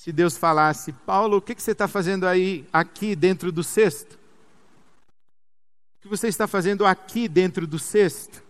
se 0.00 0.12
Deus 0.12 0.36
falasse: 0.36 0.92
Paulo, 0.92 1.36
o 1.36 1.42
que, 1.42 1.54
você 1.54 1.72
está 1.72 1.86
fazendo 1.86 2.26
aí, 2.26 2.66
aqui 2.72 3.14
dentro 3.14 3.52
do 3.52 3.62
cesto? 3.62 4.18
O 5.98 6.00
que 6.00 6.08
você 6.08 6.28
está 6.28 6.46
fazendo 6.46 6.86
aqui 6.86 7.28
dentro 7.28 7.66
do 7.66 7.78
cesto? 7.78 8.42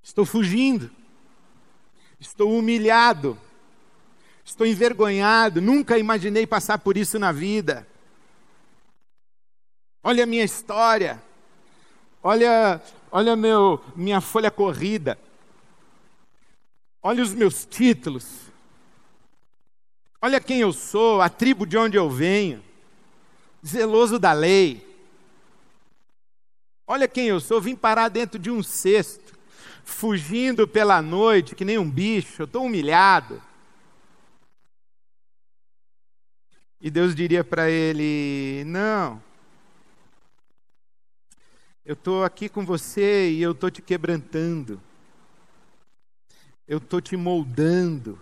Estou 0.00 0.24
fugindo. 0.24 0.90
Estou 2.20 2.56
humilhado. 2.56 3.36
Estou 4.44 4.64
envergonhado. 4.64 5.60
Nunca 5.60 5.98
imaginei 5.98 6.46
passar 6.46 6.78
por 6.78 6.96
isso 6.96 7.18
na 7.18 7.32
vida. 7.32 7.84
Olha 10.04 10.22
a 10.22 10.26
minha 10.26 10.44
história. 10.44 11.20
Olha, 12.26 12.80
olha 13.12 13.36
meu, 13.36 13.84
minha 13.94 14.18
folha 14.18 14.50
corrida. 14.50 15.18
Olha 17.02 17.22
os 17.22 17.34
meus 17.34 17.66
títulos. 17.66 18.50
Olha 20.22 20.40
quem 20.40 20.60
eu 20.60 20.72
sou, 20.72 21.20
a 21.20 21.28
tribo 21.28 21.66
de 21.66 21.76
onde 21.76 21.98
eu 21.98 22.08
venho. 22.08 22.64
Zeloso 23.64 24.18
da 24.18 24.32
lei. 24.32 24.82
Olha 26.86 27.06
quem 27.06 27.26
eu 27.26 27.40
sou, 27.40 27.60
vim 27.60 27.76
parar 27.76 28.08
dentro 28.08 28.38
de 28.38 28.50
um 28.50 28.62
cesto 28.62 29.34
fugindo 29.84 30.66
pela 30.66 31.02
noite 31.02 31.54
que 31.54 31.62
nem 31.62 31.76
um 31.76 31.90
bicho, 31.90 32.40
eu 32.40 32.46
estou 32.46 32.64
humilhado. 32.64 33.42
E 36.80 36.90
Deus 36.90 37.14
diria 37.14 37.44
para 37.44 37.68
ele: 37.68 38.64
Não, 38.64 39.22
eu 41.84 41.92
estou 41.92 42.24
aqui 42.24 42.48
com 42.48 42.64
você 42.64 43.30
e 43.30 43.42
eu 43.42 43.52
estou 43.52 43.70
te 43.70 43.82
quebrantando, 43.82 44.80
eu 46.66 46.78
estou 46.78 46.98
te 46.98 47.14
moldando, 47.14 48.18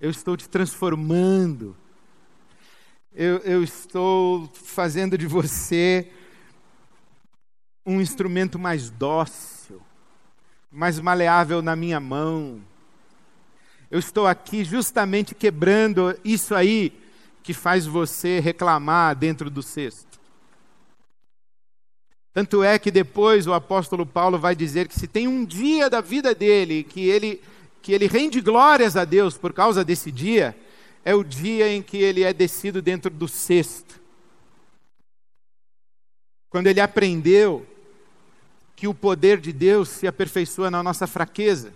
eu 0.00 0.10
estou 0.10 0.38
te 0.38 0.48
transformando, 0.48 1.76
eu, 3.12 3.38
eu 3.38 3.62
estou 3.62 4.50
fazendo 4.54 5.18
de 5.18 5.26
você 5.26 6.10
um 7.84 8.00
instrumento 8.00 8.58
mais 8.58 8.88
dócil, 8.88 9.82
mais 10.72 10.98
maleável 10.98 11.60
na 11.60 11.76
minha 11.76 12.00
mão. 12.00 12.62
Eu 13.90 13.98
estou 13.98 14.26
aqui 14.26 14.64
justamente 14.64 15.34
quebrando 15.34 16.18
isso 16.24 16.54
aí 16.54 16.98
que 17.42 17.52
faz 17.52 17.84
você 17.84 18.40
reclamar 18.40 19.14
dentro 19.14 19.50
do 19.50 19.62
cesto. 19.62 20.09
Tanto 22.32 22.62
é 22.62 22.78
que 22.78 22.90
depois 22.90 23.46
o 23.46 23.52
apóstolo 23.52 24.06
Paulo 24.06 24.38
vai 24.38 24.54
dizer 24.54 24.86
que 24.86 24.98
se 24.98 25.08
tem 25.08 25.26
um 25.26 25.44
dia 25.44 25.90
da 25.90 26.00
vida 26.00 26.34
dele 26.34 26.84
que 26.84 27.08
ele 27.08 27.40
que 27.82 27.92
ele 27.92 28.06
rende 28.06 28.40
glórias 28.42 28.94
a 28.94 29.06
Deus 29.06 29.38
por 29.38 29.54
causa 29.54 29.82
desse 29.82 30.12
dia, 30.12 30.54
é 31.02 31.14
o 31.14 31.24
dia 31.24 31.72
em 31.72 31.82
que 31.82 31.96
ele 31.96 32.22
é 32.22 32.32
descido 32.32 32.82
dentro 32.82 33.10
do 33.10 33.26
cesto. 33.26 33.98
Quando 36.50 36.66
ele 36.66 36.80
aprendeu 36.80 37.66
que 38.76 38.88
o 38.88 38.94
poder 38.94 39.38
de 39.40 39.52
Deus 39.52 39.88
se 39.88 40.06
aperfeiçoa 40.06 40.70
na 40.70 40.82
nossa 40.82 41.06
fraqueza. 41.06 41.72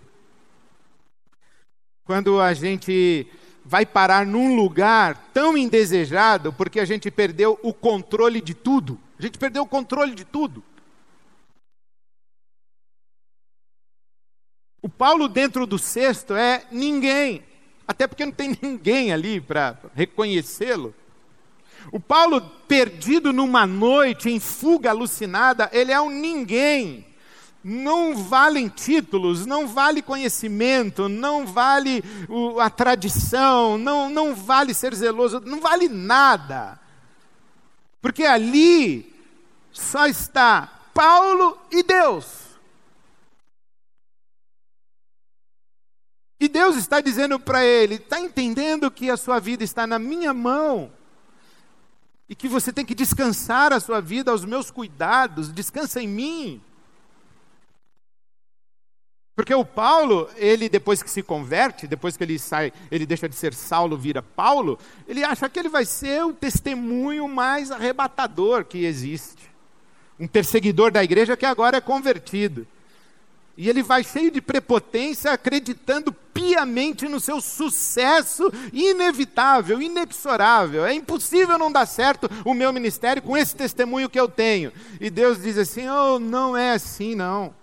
Quando 2.03 2.39
a 2.39 2.53
gente 2.53 3.27
vai 3.63 3.85
parar 3.85 4.25
num 4.25 4.55
lugar 4.55 5.31
tão 5.33 5.57
indesejado 5.57 6.53
porque 6.53 6.79
a 6.79 6.85
gente 6.85 7.09
perdeu 7.09 7.59
o 7.63 7.73
controle 7.73 8.41
de 8.41 8.53
tudo. 8.53 8.99
A 9.17 9.21
gente 9.21 9.37
perdeu 9.37 9.63
o 9.63 9.67
controle 9.67 10.13
de 10.13 10.25
tudo. 10.25 10.63
O 14.81 14.89
Paulo 14.89 15.27
dentro 15.27 15.65
do 15.65 15.79
cesto 15.79 16.35
é 16.35 16.63
ninguém, 16.71 17.43
até 17.87 18.05
porque 18.05 18.25
não 18.25 18.31
tem 18.31 18.55
ninguém 18.61 19.11
ali 19.11 19.41
para 19.41 19.79
reconhecê-lo. 19.95 20.93
O 21.91 21.99
Paulo, 21.99 22.41
perdido 22.67 23.31
numa 23.31 23.65
noite, 23.65 24.29
em 24.29 24.39
fuga 24.39 24.89
alucinada, 24.89 25.69
ele 25.71 25.91
é 25.91 25.99
um 25.99 26.09
ninguém. 26.09 27.05
Não 27.63 28.15
valem 28.15 28.67
títulos, 28.67 29.45
não 29.45 29.67
vale 29.67 30.03
conhecimento, 30.03 31.09
não 31.09 31.47
vale 31.47 32.03
o, 32.29 32.59
a 32.59 32.69
tradição, 32.69 33.77
não, 33.79 34.07
não 34.07 34.35
vale 34.35 34.73
ser 34.73 34.93
zeloso, 34.93 35.39
não 35.39 35.59
vale 35.59 35.89
nada. 35.89 36.79
Porque 38.05 38.23
ali 38.23 39.11
só 39.71 40.05
está 40.05 40.71
Paulo 40.93 41.57
e 41.71 41.81
Deus. 41.81 42.27
E 46.39 46.47
Deus 46.47 46.75
está 46.75 47.01
dizendo 47.01 47.39
para 47.39 47.65
ele: 47.65 47.95
está 47.95 48.19
entendendo 48.19 48.91
que 48.91 49.09
a 49.09 49.17
sua 49.17 49.39
vida 49.39 49.63
está 49.63 49.87
na 49.87 49.97
minha 49.97 50.35
mão? 50.35 50.93
E 52.29 52.35
que 52.35 52.47
você 52.47 52.71
tem 52.71 52.85
que 52.85 52.93
descansar 52.93 53.73
a 53.73 53.79
sua 53.79 53.99
vida 53.99 54.29
aos 54.29 54.45
meus 54.45 54.69
cuidados, 54.69 55.51
descansa 55.51 55.99
em 55.99 56.07
mim. 56.07 56.61
Porque 59.35 59.53
o 59.53 59.65
Paulo, 59.65 60.29
ele 60.37 60.69
depois 60.69 61.03
que 61.03 61.09
se 61.09 61.21
converte, 61.21 61.87
depois 61.87 62.15
que 62.15 62.23
ele 62.23 62.39
sai, 62.39 62.71
ele 62.89 63.05
deixa 63.05 63.27
de 63.27 63.35
ser 63.35 63.53
Saulo, 63.53 63.97
vira 63.97 64.23
Paulo, 64.23 64.79
ele 65.07 65.25
acha 65.25 65.49
que 65.49 65.59
ele 65.59 65.67
vai 65.67 65.83
ser 65.83 66.23
o 66.23 66.31
testemunho 66.31 67.27
mais 67.27 67.69
arrebatador 67.69 68.63
que 68.63 68.85
existe. 68.85 69.51
Um 70.17 70.25
perseguidor 70.25 70.89
da 70.89 71.03
igreja 71.03 71.35
que 71.35 71.45
agora 71.45 71.77
é 71.77 71.81
convertido. 71.81 72.65
E 73.57 73.69
ele 73.69 73.83
vai 73.83 74.03
cheio 74.05 74.31
de 74.31 74.41
prepotência, 74.41 75.31
acreditando 75.31 76.13
piamente 76.33 77.07
no 77.07 77.19
seu 77.19 77.41
sucesso 77.41 78.51
inevitável, 78.71 79.81
inexorável. 79.81 80.85
É 80.85 80.93
impossível 80.93 81.57
não 81.57 81.71
dar 81.71 81.85
certo 81.85 82.29
o 82.45 82.53
meu 82.53 82.71
ministério 82.71 83.21
com 83.21 83.35
esse 83.35 83.55
testemunho 83.55 84.09
que 84.09 84.19
eu 84.19 84.29
tenho. 84.29 84.71
E 84.99 85.09
Deus 85.09 85.41
diz 85.41 85.57
assim: 85.57 85.87
oh, 85.89 86.19
não 86.19 86.55
é 86.55 86.71
assim, 86.71 87.15
não. 87.15 87.53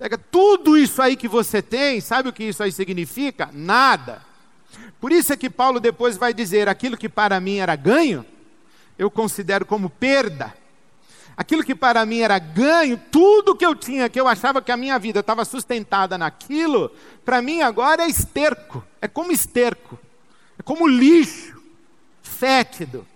Pega 0.00 0.18
tudo 0.18 0.76
isso 0.76 1.00
aí 1.00 1.14
que 1.14 1.28
você 1.28 1.62
tem, 1.62 2.00
sabe 2.00 2.28
o 2.28 2.32
que 2.32 2.42
isso 2.42 2.62
aí 2.62 2.72
significa? 2.72 3.48
Nada. 3.52 4.20
Por 5.00 5.12
isso 5.12 5.32
é 5.32 5.36
que 5.36 5.48
Paulo 5.48 5.78
depois 5.78 6.16
vai 6.16 6.34
dizer: 6.34 6.68
aquilo 6.68 6.96
que 6.96 7.08
para 7.08 7.38
mim 7.38 7.58
era 7.58 7.76
ganho, 7.76 8.26
eu 8.98 9.08
considero 9.08 9.64
como 9.64 9.88
perda 9.88 10.58
aquilo 11.40 11.64
que 11.64 11.74
para 11.74 12.04
mim 12.04 12.18
era 12.18 12.38
ganho, 12.38 13.00
tudo 13.10 13.56
que 13.56 13.64
eu 13.64 13.74
tinha, 13.74 14.10
que 14.10 14.20
eu 14.20 14.28
achava 14.28 14.60
que 14.60 14.70
a 14.70 14.76
minha 14.76 14.98
vida 14.98 15.20
estava 15.20 15.42
sustentada 15.42 16.18
naquilo, 16.18 16.92
para 17.24 17.40
mim 17.40 17.62
agora 17.62 18.02
é 18.02 18.08
esterco, 18.08 18.84
é 19.00 19.08
como 19.08 19.32
esterco, 19.32 19.98
é 20.58 20.62
como 20.62 20.86
lixo, 20.86 21.58
fétido. 22.22 23.06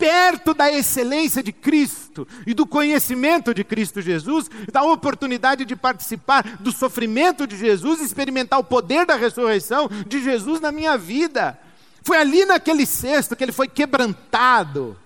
Perto 0.00 0.52
da 0.52 0.72
excelência 0.72 1.42
de 1.42 1.52
Cristo 1.52 2.26
e 2.44 2.52
do 2.52 2.66
conhecimento 2.66 3.54
de 3.54 3.62
Cristo 3.62 4.00
Jesus, 4.00 4.50
da 4.72 4.82
oportunidade 4.82 5.64
de 5.64 5.76
participar 5.76 6.42
do 6.58 6.72
sofrimento 6.72 7.46
de 7.46 7.56
Jesus, 7.56 8.00
experimentar 8.00 8.58
o 8.58 8.64
poder 8.64 9.06
da 9.06 9.14
ressurreição 9.14 9.88
de 10.08 10.20
Jesus 10.20 10.60
na 10.60 10.72
minha 10.72 10.98
vida. 10.98 11.56
Foi 12.02 12.16
ali 12.16 12.44
naquele 12.44 12.84
cesto 12.84 13.36
que 13.36 13.44
ele 13.44 13.52
foi 13.52 13.68
quebrantado 13.68 14.96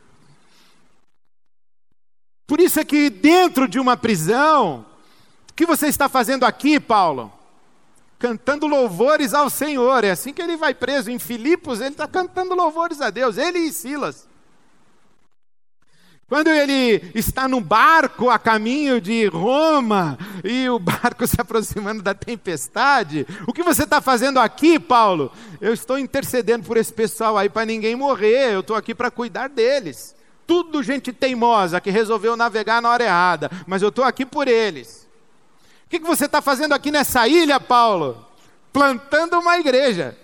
por 2.46 2.60
isso 2.60 2.78
é 2.78 2.84
que 2.84 3.08
dentro 3.08 3.66
de 3.66 3.80
uma 3.80 3.96
prisão, 3.96 4.84
o 5.50 5.54
que 5.54 5.64
você 5.64 5.86
está 5.86 6.08
fazendo 6.08 6.44
aqui, 6.44 6.78
Paulo? 6.78 7.32
Cantando 8.18 8.66
louvores 8.66 9.32
ao 9.32 9.48
Senhor. 9.48 10.04
É 10.04 10.10
assim 10.10 10.32
que 10.32 10.42
ele 10.42 10.56
vai 10.56 10.74
preso. 10.74 11.10
Em 11.10 11.18
Filipos, 11.18 11.80
ele 11.80 11.90
está 11.90 12.06
cantando 12.06 12.54
louvores 12.54 13.00
a 13.00 13.10
Deus, 13.10 13.38
ele 13.38 13.58
e 13.58 13.72
Silas. 13.72 14.28
Quando 16.34 16.48
ele 16.48 17.12
está 17.14 17.46
no 17.46 17.60
barco 17.60 18.28
a 18.28 18.40
caminho 18.40 19.00
de 19.00 19.24
Roma 19.26 20.18
e 20.42 20.68
o 20.68 20.80
barco 20.80 21.24
se 21.30 21.40
aproximando 21.40 22.02
da 22.02 22.12
tempestade, 22.12 23.24
o 23.46 23.52
que 23.52 23.62
você 23.62 23.84
está 23.84 24.00
fazendo 24.00 24.40
aqui, 24.40 24.80
Paulo? 24.80 25.30
Eu 25.60 25.72
estou 25.72 25.96
intercedendo 25.96 26.66
por 26.66 26.76
esse 26.76 26.92
pessoal 26.92 27.38
aí 27.38 27.48
para 27.48 27.64
ninguém 27.64 27.94
morrer, 27.94 28.52
eu 28.52 28.62
estou 28.62 28.74
aqui 28.74 28.92
para 28.96 29.12
cuidar 29.12 29.48
deles. 29.48 30.12
Tudo 30.44 30.82
gente 30.82 31.12
teimosa 31.12 31.80
que 31.80 31.92
resolveu 31.92 32.36
navegar 32.36 32.82
na 32.82 32.90
hora 32.90 33.04
errada, 33.04 33.48
mas 33.64 33.80
eu 33.80 33.90
estou 33.90 34.04
aqui 34.04 34.26
por 34.26 34.48
eles. 34.48 35.06
O 35.86 35.88
que, 35.88 36.00
você 36.00 36.24
está 36.24 36.42
fazendo 36.42 36.74
aqui 36.74 36.90
nessa 36.90 37.28
ilha, 37.28 37.60
Paulo? 37.60 38.26
Plantando 38.72 39.38
uma 39.38 39.56
igreja. 39.56 40.18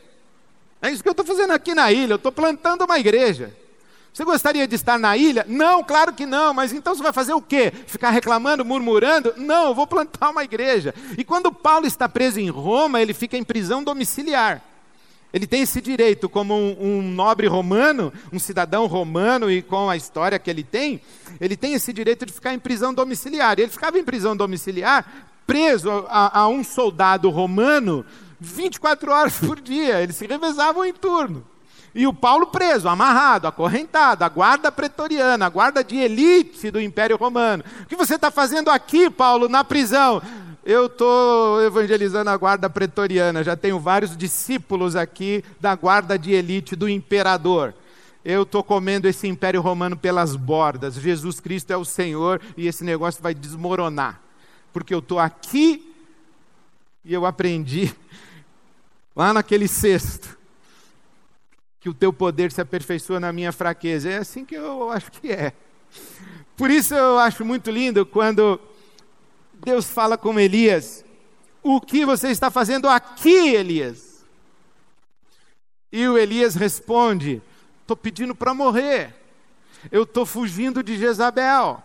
É 0.83 0.90
isso 0.90 1.05
que 1.05 1.09
eu 1.09 1.12
estou 1.12 1.25
fazendo 1.25 1.53
aqui 1.53 1.73
na 1.73 1.92
ilha, 1.92 2.14
eu 2.14 2.16
estou 2.16 2.33
plantando 2.33 2.85
uma 2.85 2.99
igreja. 2.99 3.60
Você 4.12 4.25
gostaria 4.25 4.66
de 4.66 4.75
estar 4.75 4.99
na 4.99 5.16
ilha? 5.16 5.46
Não, 5.49 5.85
claro 5.85 6.12
que 6.12 6.27
não, 6.27 6.53
mas 6.53 6.73
então 6.73 6.94
você 6.94 7.03
vai 7.03 7.12
fazer 7.12 7.33
o 7.33 7.40
quê? 7.40 7.73
Ficar 7.87 8.11
reclamando, 8.11 8.64
murmurando? 8.64 9.33
Não, 9.37 9.75
vou 9.75 9.87
plantar 9.87 10.31
uma 10.31 10.42
igreja. 10.42 10.92
E 11.16 11.23
quando 11.23 11.53
Paulo 11.53 11.87
está 11.87 12.09
preso 12.09 12.40
em 12.40 12.51
Roma, 12.51 13.01
ele 13.01 13.14
fica 13.14 13.37
em 13.37 13.44
prisão 13.44 13.85
domiciliar. 13.85 14.62
Ele 15.33 15.46
tem 15.46 15.62
esse 15.62 15.81
direito 15.81 16.29
como 16.29 16.55
um, 16.55 16.77
um, 16.81 17.03
nobre 17.03 17.46
romano, 17.46 18.12
um 18.33 18.38
cidadão 18.38 18.87
romano, 18.87 19.49
e 19.49 19.62
com 19.62 19.88
a 19.88 19.96
história 19.96 20.40
que 20.40 20.51
ele 20.51 20.64
tem, 20.64 21.01
ele 21.40 21.57
tem 21.57 21.75
esse 21.75 21.92
direito 21.92 22.27
de 22.27 22.33
ficar 22.33 22.53
em 22.53 22.59
prisão 22.59 22.92
domiciliar. 22.92 23.59
Ele 23.61 23.70
ficava 23.70 23.96
em 23.96 24.05
prisão 24.05 24.37
domiciliar, 24.37 25.29
preso 25.46 26.05
a, 26.09 26.40
a 26.40 26.49
um 26.49 26.64
soldado 26.64 27.31
romano 27.31 28.05
24 28.40 29.12
horas 29.12 29.38
por 29.38 29.61
dia. 29.61 30.03
Eles 30.03 30.16
se 30.16 30.27
revezavam 30.27 30.85
em 30.85 30.92
turno. 30.92 31.46
E 31.94 32.07
o 32.07 32.14
Paulo 32.14 32.46
preso, 32.46 32.88
amarrado, 32.88 33.48
acorrentado, 33.48 34.24
a 34.24 34.29
guarda 34.29 34.70
pretoriana, 34.70 35.46
a 35.46 35.48
guarda 35.48 35.83
de 35.83 35.96
elite 35.96 36.70
do 36.70 36.81
Império 36.81 37.16
Romano. 37.16 37.64
O 37.83 37.87
que 37.87 37.96
você 37.96 38.14
está 38.14 38.31
fazendo 38.31 38.70
aqui, 38.70 39.11
Paulo, 39.11 39.48
na 39.48 39.64
prisão? 39.64 40.22
eu 40.64 40.87
estou 40.87 41.62
evangelizando 41.62 42.31
a 42.31 42.37
guarda 42.37 42.68
pretoriana, 42.68 43.42
já 43.42 43.57
tenho 43.57 43.79
vários 43.79 44.16
discípulos 44.16 44.94
aqui 44.94 45.42
da 45.59 45.74
guarda 45.74 46.18
de 46.18 46.33
elite 46.33 46.76
do 46.76 46.88
imperador. 46.88 47.74
Eu 48.24 48.42
estou 48.42 48.62
comendo 48.62 49.09
esse 49.09 49.26
império 49.26 49.62
romano 49.62 49.96
pelas 49.96 50.37
bordas. 50.37 50.94
Jesus 50.96 51.40
Cristo 51.40 51.72
é 51.72 51.76
o 51.76 51.85
Senhor 51.85 52.40
e 52.57 52.66
esse 52.66 52.85
negócio 52.85 53.22
vai 53.22 53.35
desmoronar. 53.35 54.20
Porque 54.72 54.92
eu 54.92 54.98
estou 54.98 55.18
aqui 55.18 55.94
e 57.03 57.14
eu 57.14 57.24
aprendi 57.24 57.94
lá 59.16 59.33
naquele 59.33 59.66
cesto 59.66 60.38
que 61.81 61.88
o 61.88 61.95
teu 61.95 62.12
poder 62.12 62.53
se 62.53 62.61
aperfeiçoa 62.61 63.19
na 63.19 63.33
minha 63.33 63.51
fraqueza. 63.51 64.11
É 64.11 64.19
assim 64.19 64.45
que 64.45 64.55
eu 64.55 64.90
acho 64.90 65.11
que 65.11 65.33
é. 65.33 65.53
Por 66.57 66.71
isso 66.71 66.95
eu 66.95 67.19
acho 67.19 67.45
muito 67.45 67.71
lindo 67.71 68.05
quando 68.05 68.61
Deus 69.64 69.87
fala 69.87 70.19
com 70.19 70.38
Elias: 70.38 71.05
O 71.62 71.81
que 71.81 72.05
você 72.05 72.29
está 72.29 72.51
fazendo 72.51 72.87
aqui, 72.87 73.55
Elias? 73.55 74.25
E 75.90 76.07
o 76.07 76.19
Elias 76.19 76.55
responde: 76.55 77.43
Estou 77.81 77.97
pedindo 77.97 78.35
para 78.35 78.53
morrer. 78.53 79.14
Eu 79.90 80.03
estou 80.03 80.27
fugindo 80.27 80.83
de 80.83 80.99
Jezabel. 80.99 81.83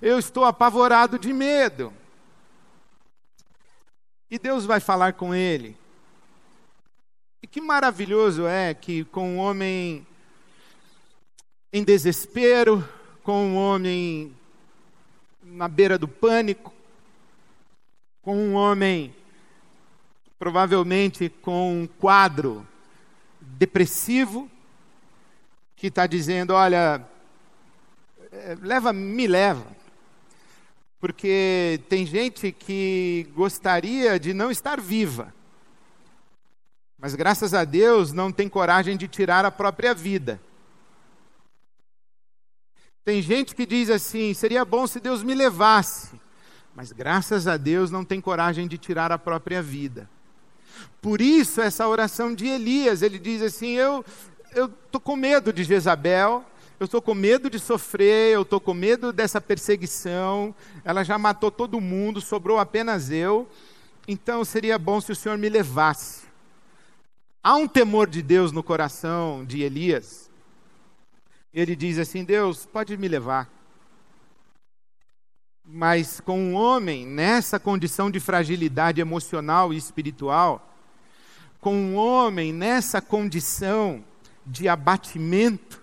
Eu 0.00 0.18
estou 0.18 0.44
apavorado 0.44 1.18
de 1.18 1.32
medo. 1.32 1.92
E 4.30 4.38
Deus 4.38 4.64
vai 4.64 4.80
falar 4.80 5.12
com 5.12 5.34
ele. 5.34 5.76
E 7.46 7.48
que 7.48 7.60
maravilhoso 7.60 8.44
é 8.44 8.74
que 8.74 9.04
com 9.04 9.36
um 9.36 9.38
homem 9.38 10.04
em 11.72 11.84
desespero, 11.84 12.84
com 13.22 13.50
um 13.50 13.54
homem 13.54 14.34
na 15.44 15.68
beira 15.68 15.96
do 15.96 16.08
pânico, 16.08 16.74
com 18.20 18.36
um 18.36 18.54
homem 18.54 19.14
provavelmente 20.40 21.28
com 21.28 21.82
um 21.82 21.86
quadro 21.86 22.66
depressivo, 23.40 24.50
que 25.76 25.86
está 25.86 26.04
dizendo: 26.04 26.52
olha, 26.52 27.00
eh, 28.32 28.56
leva, 28.60 28.92
me 28.92 29.28
leva. 29.28 29.68
Porque 30.98 31.78
tem 31.88 32.04
gente 32.06 32.50
que 32.50 33.28
gostaria 33.36 34.18
de 34.18 34.34
não 34.34 34.50
estar 34.50 34.80
viva, 34.80 35.32
mas 36.98 37.14
graças 37.14 37.52
a 37.52 37.64
Deus 37.64 38.12
não 38.12 38.32
tem 38.32 38.48
coragem 38.48 38.96
de 38.96 39.06
tirar 39.06 39.44
a 39.44 39.50
própria 39.50 39.94
vida. 39.94 40.40
Tem 43.04 43.22
gente 43.22 43.54
que 43.54 43.66
diz 43.66 43.90
assim: 43.90 44.34
seria 44.34 44.64
bom 44.64 44.86
se 44.86 44.98
Deus 44.98 45.22
me 45.22 45.34
levasse, 45.34 46.20
mas 46.74 46.92
graças 46.92 47.46
a 47.46 47.56
Deus 47.56 47.90
não 47.90 48.04
tem 48.04 48.20
coragem 48.20 48.66
de 48.66 48.78
tirar 48.78 49.12
a 49.12 49.18
própria 49.18 49.62
vida. 49.62 50.08
Por 51.00 51.20
isso, 51.20 51.60
essa 51.60 51.86
oração 51.86 52.34
de 52.34 52.46
Elias, 52.46 53.02
ele 53.02 53.18
diz 53.18 53.42
assim: 53.42 53.72
Eu 53.72 54.04
estou 54.54 55.00
com 55.00 55.14
medo 55.14 55.52
de 55.52 55.62
Jezabel, 55.62 56.44
eu 56.80 56.86
estou 56.86 57.00
com 57.00 57.14
medo 57.14 57.48
de 57.48 57.58
sofrer, 57.58 58.34
eu 58.34 58.42
estou 58.42 58.60
com 58.60 58.74
medo 58.74 59.12
dessa 59.12 59.40
perseguição, 59.40 60.54
ela 60.84 61.04
já 61.04 61.16
matou 61.16 61.50
todo 61.50 61.80
mundo, 61.80 62.20
sobrou 62.20 62.58
apenas 62.58 63.10
eu, 63.10 63.48
então 64.08 64.44
seria 64.44 64.78
bom 64.78 65.00
se 65.00 65.12
o 65.12 65.16
Senhor 65.16 65.38
me 65.38 65.48
levasse. 65.48 66.26
Há 67.46 67.54
um 67.54 67.68
temor 67.68 68.10
de 68.10 68.22
Deus 68.22 68.50
no 68.50 68.60
coração 68.60 69.44
de 69.44 69.62
Elias. 69.62 70.28
Ele 71.54 71.76
diz 71.76 71.96
assim: 71.96 72.24
Deus, 72.24 72.66
pode 72.66 72.96
me 72.96 73.06
levar. 73.06 73.48
Mas 75.64 76.18
com 76.18 76.40
um 76.40 76.54
homem 76.54 77.06
nessa 77.06 77.60
condição 77.60 78.10
de 78.10 78.18
fragilidade 78.18 79.00
emocional 79.00 79.72
e 79.72 79.76
espiritual, 79.76 80.74
com 81.60 81.72
um 81.72 81.94
homem 81.94 82.52
nessa 82.52 83.00
condição 83.00 84.04
de 84.44 84.68
abatimento, 84.68 85.80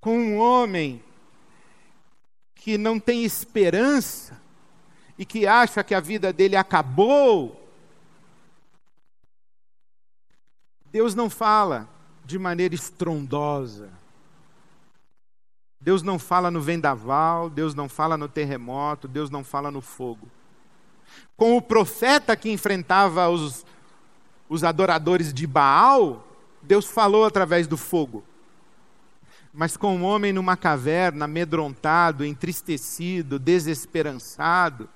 com 0.00 0.18
um 0.18 0.36
homem 0.36 1.00
que 2.56 2.76
não 2.76 2.98
tem 2.98 3.22
esperança 3.22 4.36
e 5.16 5.24
que 5.24 5.46
acha 5.46 5.84
que 5.84 5.94
a 5.94 6.00
vida 6.00 6.32
dele 6.32 6.56
acabou, 6.56 7.59
Deus 10.92 11.14
não 11.14 11.30
fala 11.30 11.88
de 12.24 12.38
maneira 12.38 12.74
estrondosa. 12.74 13.90
Deus 15.80 16.02
não 16.02 16.18
fala 16.18 16.50
no 16.50 16.60
vendaval, 16.60 17.48
Deus 17.48 17.74
não 17.74 17.88
fala 17.88 18.16
no 18.16 18.28
terremoto, 18.28 19.08
Deus 19.08 19.30
não 19.30 19.42
fala 19.42 19.70
no 19.70 19.80
fogo. 19.80 20.28
Com 21.36 21.56
o 21.56 21.62
profeta 21.62 22.36
que 22.36 22.50
enfrentava 22.50 23.28
os, 23.28 23.64
os 24.48 24.62
adoradores 24.62 25.32
de 25.32 25.46
Baal, 25.46 26.26
Deus 26.60 26.84
falou 26.84 27.24
através 27.24 27.66
do 27.66 27.76
fogo. 27.76 28.22
Mas 29.52 29.76
com 29.76 29.96
um 29.96 30.04
homem 30.04 30.32
numa 30.32 30.56
caverna, 30.56 31.24
amedrontado, 31.24 32.24
entristecido, 32.24 33.38
desesperançado, 33.38 34.88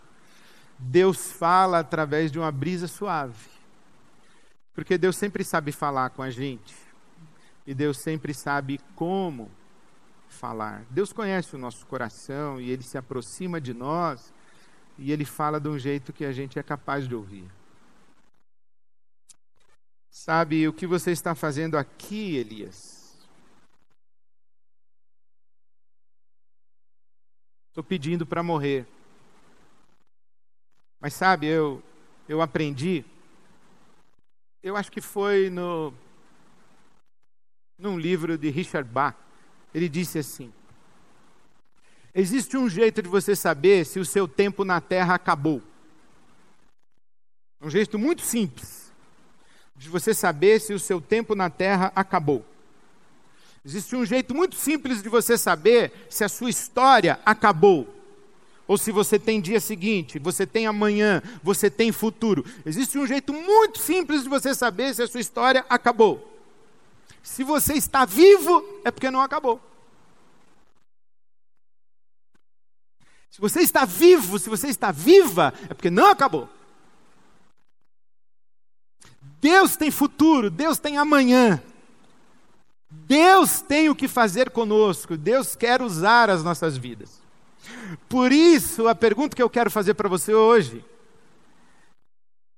Deus 0.78 1.33
fala 1.33 1.78
através 1.78 2.30
de 2.30 2.38
uma 2.38 2.52
brisa 2.52 2.87
suave. 2.87 3.53
Porque 4.74 4.98
Deus 4.98 5.16
sempre 5.16 5.44
sabe 5.44 5.70
falar 5.70 6.10
com 6.10 6.22
a 6.22 6.30
gente. 6.30 6.74
E 7.66 7.72
Deus 7.72 7.98
sempre 7.98 8.34
sabe 8.34 8.80
como 8.94 9.50
falar. 10.28 10.84
Deus 10.90 11.12
conhece 11.12 11.54
o 11.54 11.58
nosso 11.58 11.87
coração 11.87 12.60
e 12.60 12.70
ele 12.70 12.82
se 12.82 12.98
aproxima 12.98 13.60
de 13.60 13.72
nós 13.72 14.32
e 14.98 15.12
ele 15.12 15.24
fala 15.24 15.60
de 15.60 15.68
um 15.68 15.78
jeito 15.78 16.12
que 16.12 16.24
a 16.24 16.32
gente 16.32 16.58
é 16.58 16.62
capaz 16.62 17.08
de 17.08 17.14
ouvir. 17.14 17.50
Sabe 20.10 20.68
o 20.68 20.72
que 20.72 20.87
você 20.87 21.10
está 21.10 21.34
fazendo 21.34 21.76
aqui, 21.76 22.37
Elias? 22.37 23.18
Estou 27.68 27.82
pedindo 27.82 28.24
para 28.24 28.42
morrer. 28.42 28.87
Mas 31.00 31.14
sabe, 31.14 31.46
eu 31.46 31.82
eu 32.28 32.40
aprendi. 32.40 33.04
Eu 34.64 34.79
acho 34.79 34.90
que 34.90 35.03
foi 35.03 35.50
no 35.50 35.92
num 37.79 37.98
livro 37.98 38.38
de 38.38 38.48
Richard 38.48 38.88
Bach 38.90 39.14
ele 39.74 39.90
disse 39.90 40.18
assim: 40.18 40.50
Existe 42.14 42.57
um 42.57 42.66
jeito 42.66 43.03
de 43.03 43.09
você 43.09 43.37
saber 43.37 43.85
se 43.85 44.00
o 44.00 44.07
seu 44.07 44.27
tempo 44.27 44.64
na 44.64 44.81
terra 44.81 45.16
acabou. 45.16 45.61
Um 47.61 47.68
jeito 47.68 47.98
muito 47.98 48.22
simples 48.22 48.90
de 49.77 49.90
você 49.90 50.14
saber 50.14 50.59
se 50.61 50.72
o 50.72 50.81
seu 50.81 50.98
tempo 50.98 51.35
na 51.35 51.50
terra 51.50 51.92
acabou. 51.94 52.42
Existe 53.62 53.94
um 53.94 54.07
jeito 54.07 54.35
muito 54.35 54.55
simples 54.55 55.03
de 55.03 55.11
você 55.11 55.37
saber 55.37 56.07
se 56.09 56.24
a 56.24 56.29
sua 56.29 56.48
história 56.48 57.20
acabou. 57.22 57.87
Ou 58.66 58.79
se 58.79 58.90
você 58.90 59.18
tem 59.18 59.40
dia 59.40 59.61
seguinte, 59.61 60.18
você 60.18 60.46
tem 60.46 60.66
amanhã, 60.66 61.22
você 61.42 61.70
tem 61.70 61.92
futuro. 61.92 62.44
Existe 62.64 62.98
um 62.98 63.07
jeito 63.07 63.33
muito 63.33 63.79
simples 63.79 64.22
de 64.22 64.29
você 64.29 64.55
saber 64.55 64.94
se 64.94 65.03
a 65.03 65.07
sua 65.07 65.20
história 65.20 65.64
acabou. 65.68 66.33
Se 67.22 67.44
você 67.44 67.74
está 67.74 68.05
vivo, 68.05 68.64
é 68.85 68.90
porque 68.90 69.11
não 69.11 69.20
acabou. 69.20 69.61
Se 73.31 73.40
você 73.40 73.61
está 73.61 73.85
vivo, 73.85 74.38
se 74.38 74.48
você 74.48 74.68
está 74.68 74.92
viva, 74.92 75.53
é 75.68 75.74
porque 75.74 75.90
não 75.90 76.07
acabou. 76.07 76.48
Deus 79.40 79.77
tem 79.77 79.90
futuro, 79.90 80.50
Deus 80.50 80.79
tem 80.79 80.96
amanhã. 80.96 81.62
Deus 82.88 83.61
tem 83.61 83.90
o 83.90 83.94
que 83.94 84.07
fazer 84.07 84.50
conosco, 84.50 85.16
Deus 85.16 85.57
quer 85.57 85.83
usar 85.83 86.31
as 86.31 86.44
nossas 86.44 86.77
vidas. 86.77 87.23
Por 88.09 88.33
isso, 88.33 88.88
a 88.88 88.94
pergunta 88.94 89.37
que 89.37 89.42
eu 89.42 89.50
quero 89.50 89.70
fazer 89.70 89.94
para 89.94 90.09
você 90.09 90.35
hoje 90.35 90.85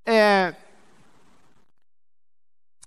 é: 0.04 0.54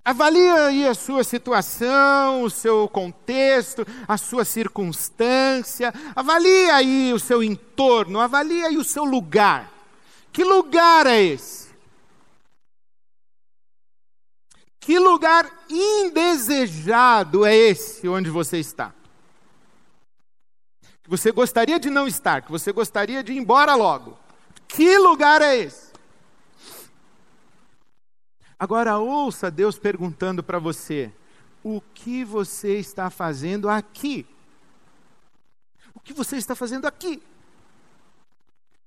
Avalie 0.04 0.50
aí 0.50 0.88
a 0.88 0.96
sua 0.96 1.24
situação, 1.24 2.42
o 2.42 2.50
seu 2.50 2.88
contexto, 2.88 3.86
a 4.08 4.18
sua 4.18 4.44
circunstância. 4.44 5.94
Avalie 6.16 6.70
aí 6.72 7.14
o 7.14 7.20
seu 7.20 7.44
entorno, 7.44 8.20
avalie 8.20 8.66
aí 8.66 8.78
o 8.78 8.84
seu 8.84 9.04
lugar. 9.04 9.72
Que 10.32 10.44
lugar 10.44 11.06
é 11.06 11.22
esse? 11.22 11.70
Que 14.80 14.98
lugar 14.98 15.48
indesejado 15.70 17.46
é 17.46 17.56
esse 17.56 18.08
onde 18.08 18.32
você 18.32 18.58
está? 18.58 18.92
Que 21.10 21.18
você 21.18 21.32
gostaria 21.32 21.80
de 21.80 21.90
não 21.90 22.08
estar, 22.08 22.44
que 22.44 22.52
você 22.52 22.72
gostaria 22.72 23.24
de 23.24 23.34
ir 23.34 23.38
embora 23.38 23.74
logo. 23.74 24.16
Que 24.68 24.96
lugar 25.00 25.42
é 25.42 25.58
esse? 25.58 25.92
Agora 28.60 28.96
ouça 29.00 29.50
Deus 29.50 29.80
perguntando 29.80 30.44
para 30.44 30.60
você: 30.60 31.12
o 31.64 31.82
que 31.82 32.24
você 32.24 32.78
está 32.78 33.10
fazendo 33.10 33.68
aqui? 33.68 34.24
O 35.96 36.00
que 36.00 36.14
você 36.14 36.38
está 36.38 36.54
fazendo 36.54 36.86
aqui? 36.86 37.24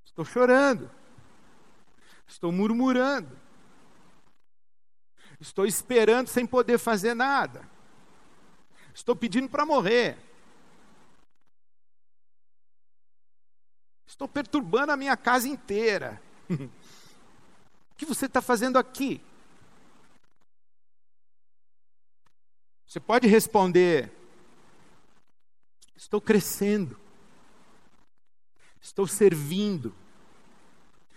Estou 0.04 0.24
chorando. 0.24 0.88
Estou 2.24 2.52
murmurando. 2.52 3.36
Estou 5.40 5.66
esperando 5.66 6.28
sem 6.28 6.46
poder 6.46 6.78
fazer 6.78 7.14
nada. 7.14 7.68
Estou 8.94 9.16
pedindo 9.16 9.48
para 9.48 9.66
morrer. 9.66 10.16
Estou 14.12 14.28
perturbando 14.28 14.92
a 14.92 14.96
minha 14.96 15.16
casa 15.16 15.48
inteira. 15.48 16.20
o 16.50 16.68
que 17.96 18.04
você 18.04 18.26
está 18.26 18.42
fazendo 18.42 18.76
aqui? 18.76 19.22
Você 22.86 23.00
pode 23.00 23.26
responder: 23.26 24.12
Estou 25.96 26.20
crescendo, 26.20 27.00
estou 28.82 29.06
servindo, 29.06 29.94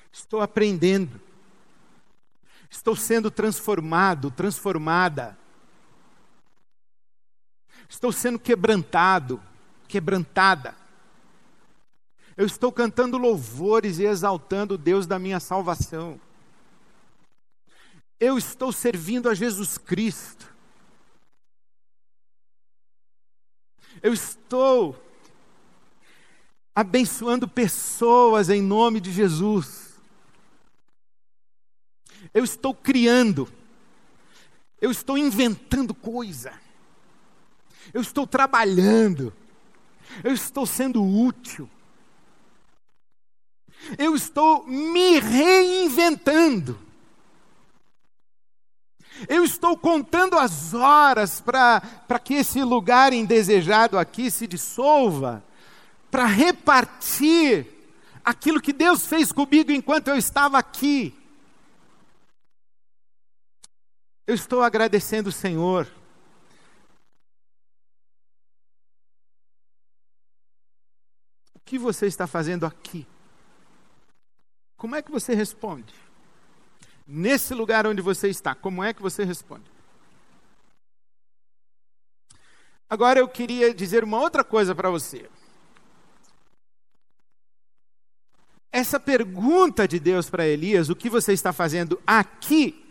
estou 0.09 0.39
aprendendo, 0.39 1.19
Estou 2.69 2.95
sendo 2.95 3.29
transformado, 3.29 4.31
transformada. 4.31 5.37
Estou 7.89 8.13
sendo 8.13 8.39
quebrantado, 8.39 9.43
quebrantada. 9.85 10.84
Eu 12.37 12.45
estou 12.45 12.71
cantando 12.71 13.17
louvores 13.17 13.97
e 13.97 14.03
exaltando 14.03 14.73
o 14.73 14.77
Deus 14.77 15.07
da 15.07 15.17
minha 15.17 15.39
salvação. 15.39 16.19
Eu 18.19 18.37
estou 18.37 18.71
servindo 18.71 19.29
a 19.29 19.33
Jesus 19.33 19.77
Cristo. 19.77 20.53
Eu 24.01 24.13
estou 24.13 25.01
abençoando 26.75 27.47
pessoas 27.47 28.49
em 28.49 28.61
nome 28.61 28.99
de 28.99 29.11
Jesus. 29.11 29.93
Eu 32.33 32.43
estou 32.43 32.75
criando. 32.75 33.47
Eu 34.81 34.91
estou 34.91 35.17
inventando 35.17 35.93
coisa. 35.93 36.53
Eu 37.93 38.01
estou 38.01 38.27
trabalhando. 38.27 39.33
Eu 40.21 40.33
estou 40.33 40.65
sendo 40.65 41.01
útil. 41.01 41.69
Eu 43.97 44.15
estou 44.15 44.65
me 44.65 45.19
reinventando. 45.19 46.79
Eu 49.29 49.43
estou 49.43 49.77
contando 49.77 50.37
as 50.37 50.73
horas 50.73 51.39
para 51.39 52.19
que 52.23 52.33
esse 52.33 52.61
lugar 52.63 53.13
indesejado 53.13 53.97
aqui 53.97 54.29
se 54.29 54.45
dissolva, 54.45 55.43
para 56.11 56.25
repartir 56.25 57.67
aquilo 58.23 58.61
que 58.61 58.73
Deus 58.73 59.05
fez 59.05 59.31
comigo 59.31 59.71
enquanto 59.71 60.09
eu 60.09 60.17
estava 60.17 60.57
aqui. 60.57 61.17
Eu 64.27 64.35
estou 64.35 64.61
agradecendo 64.61 65.29
o 65.29 65.31
Senhor. 65.31 65.87
O 71.53 71.59
que 71.63 71.77
você 71.79 72.07
está 72.07 72.27
fazendo 72.27 72.65
aqui? 72.65 73.07
Como 74.85 74.95
é 74.95 75.01
que 75.01 75.09
você 75.09 75.33
responde? 75.33 75.95
Nesse 77.07 77.55
lugar 77.55 77.87
onde 77.87 78.03
você 78.03 78.29
está, 78.29 78.53
como 78.53 78.83
é 78.83 78.93
que 78.93 79.01
você 79.01 79.23
responde? 79.23 79.65
Agora 82.87 83.17
eu 83.17 83.27
queria 83.27 83.73
dizer 83.73 84.03
uma 84.03 84.19
outra 84.19 84.43
coisa 84.43 84.75
para 84.75 84.91
você. 84.91 85.27
Essa 88.71 88.99
pergunta 88.99 89.87
de 89.87 89.99
Deus 89.99 90.29
para 90.29 90.45
Elias, 90.45 90.87
o 90.87 90.95
que 90.95 91.09
você 91.09 91.33
está 91.33 91.51
fazendo 91.51 91.99
aqui, 92.05 92.85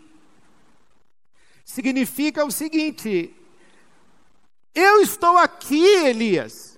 significa 1.63 2.43
o 2.43 2.51
seguinte: 2.51 3.33
eu 4.73 5.01
estou 5.01 5.37
aqui, 5.37 5.85
Elias. 6.05 6.74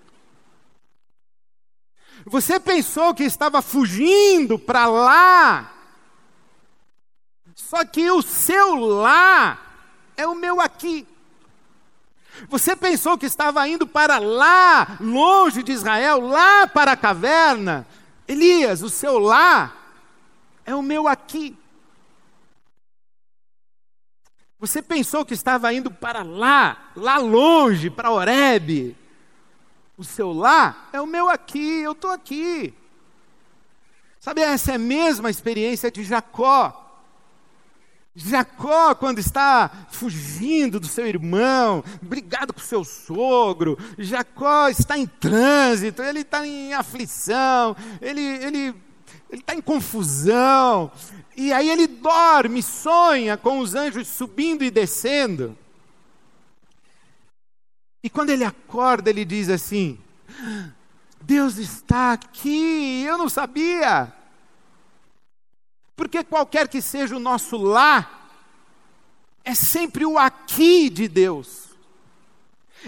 Você 2.30 2.60
pensou 2.60 3.14
que 3.16 3.24
estava 3.24 3.62
fugindo 3.62 4.60
para 4.60 4.86
lá, 4.86 5.72
só 7.56 7.86
que 7.86 8.12
o 8.12 8.22
seu 8.22 8.76
lá 8.76 9.58
é 10.18 10.28
o 10.28 10.36
meu 10.36 10.60
aqui. 10.60 11.08
Você 12.50 12.76
pensou 12.76 13.18
que 13.18 13.26
estava 13.26 13.66
indo 13.66 13.88
para 13.88 14.20
lá, 14.20 14.98
longe 15.00 15.64
de 15.64 15.72
Israel, 15.72 16.20
lá 16.20 16.68
para 16.68 16.92
a 16.92 16.98
caverna? 16.98 17.88
Elias, 18.28 18.82
o 18.82 18.90
seu 18.90 19.18
lá 19.18 19.74
é 20.66 20.76
o 20.76 20.82
meu 20.82 21.08
aqui. 21.08 21.58
Você 24.60 24.82
pensou 24.82 25.24
que 25.24 25.34
estava 25.34 25.74
indo 25.74 25.90
para 25.90 26.24
lá, 26.24 26.92
lá 26.94 27.20
longe, 27.20 27.90
para 27.90 28.12
Oreb? 28.12 28.97
O 29.98 30.04
seu 30.04 30.32
lá 30.32 30.90
é 30.94 31.02
o 31.02 31.08
meu 31.08 31.28
aqui, 31.28 31.80
eu 31.80 31.94
estou 31.94 32.12
aqui. 32.12 32.72
Sabe, 34.20 34.42
essa 34.42 34.74
é 34.74 34.76
a 34.76 34.80
mesma 34.80 35.30
experiência 35.30 35.90
de 35.90 36.04
Jacó. 36.04 36.84
Jacó, 38.16 38.94
quando 38.94 39.20
está 39.20 39.72
fugindo 39.90 40.80
do 40.80 40.88
seu 40.88 41.08
irmão, 41.08 41.84
brigado 42.02 42.54
com 42.54 42.60
seu 42.60 42.84
sogro, 42.84 43.78
Jacó 43.98 44.70
está 44.70 44.98
em 44.98 45.08
trânsito, 45.08 46.04
ele 46.04 46.22
está 46.22 46.46
em 46.46 46.74
aflição, 46.74 47.76
ele, 48.02 48.22
ele, 48.22 48.76
ele 49.30 49.42
está 49.42 49.56
em 49.56 49.62
confusão, 49.62 50.92
e 51.36 51.54
aí 51.54 51.70
ele 51.70 51.88
dorme, 51.88 52.62
sonha 52.62 53.38
com 53.38 53.60
os 53.60 53.74
anjos 53.74 54.08
subindo 54.08 54.64
e 54.64 54.72
descendo. 54.72 55.58
E 58.04 58.10
quando 58.10 58.30
ele 58.30 58.44
acorda, 58.44 59.10
ele 59.10 59.26
diz 59.26 59.50
assim: 59.50 60.00
Deus 61.22 61.58
está 61.58 62.14
aqui, 62.14 63.04
eu 63.04 63.18
não 63.18 63.30
sabia. 63.30 64.14
Porque 65.96 66.24
qualquer 66.24 66.68
que 66.68 66.82
seja 66.82 67.16
o 67.16 67.20
nosso 67.20 67.58
lá, 67.58 68.30
é 69.44 69.56
sempre 69.56 70.06
o 70.06 70.18
aqui 70.18 70.90
de 70.90 71.08
Deus. 71.08 71.68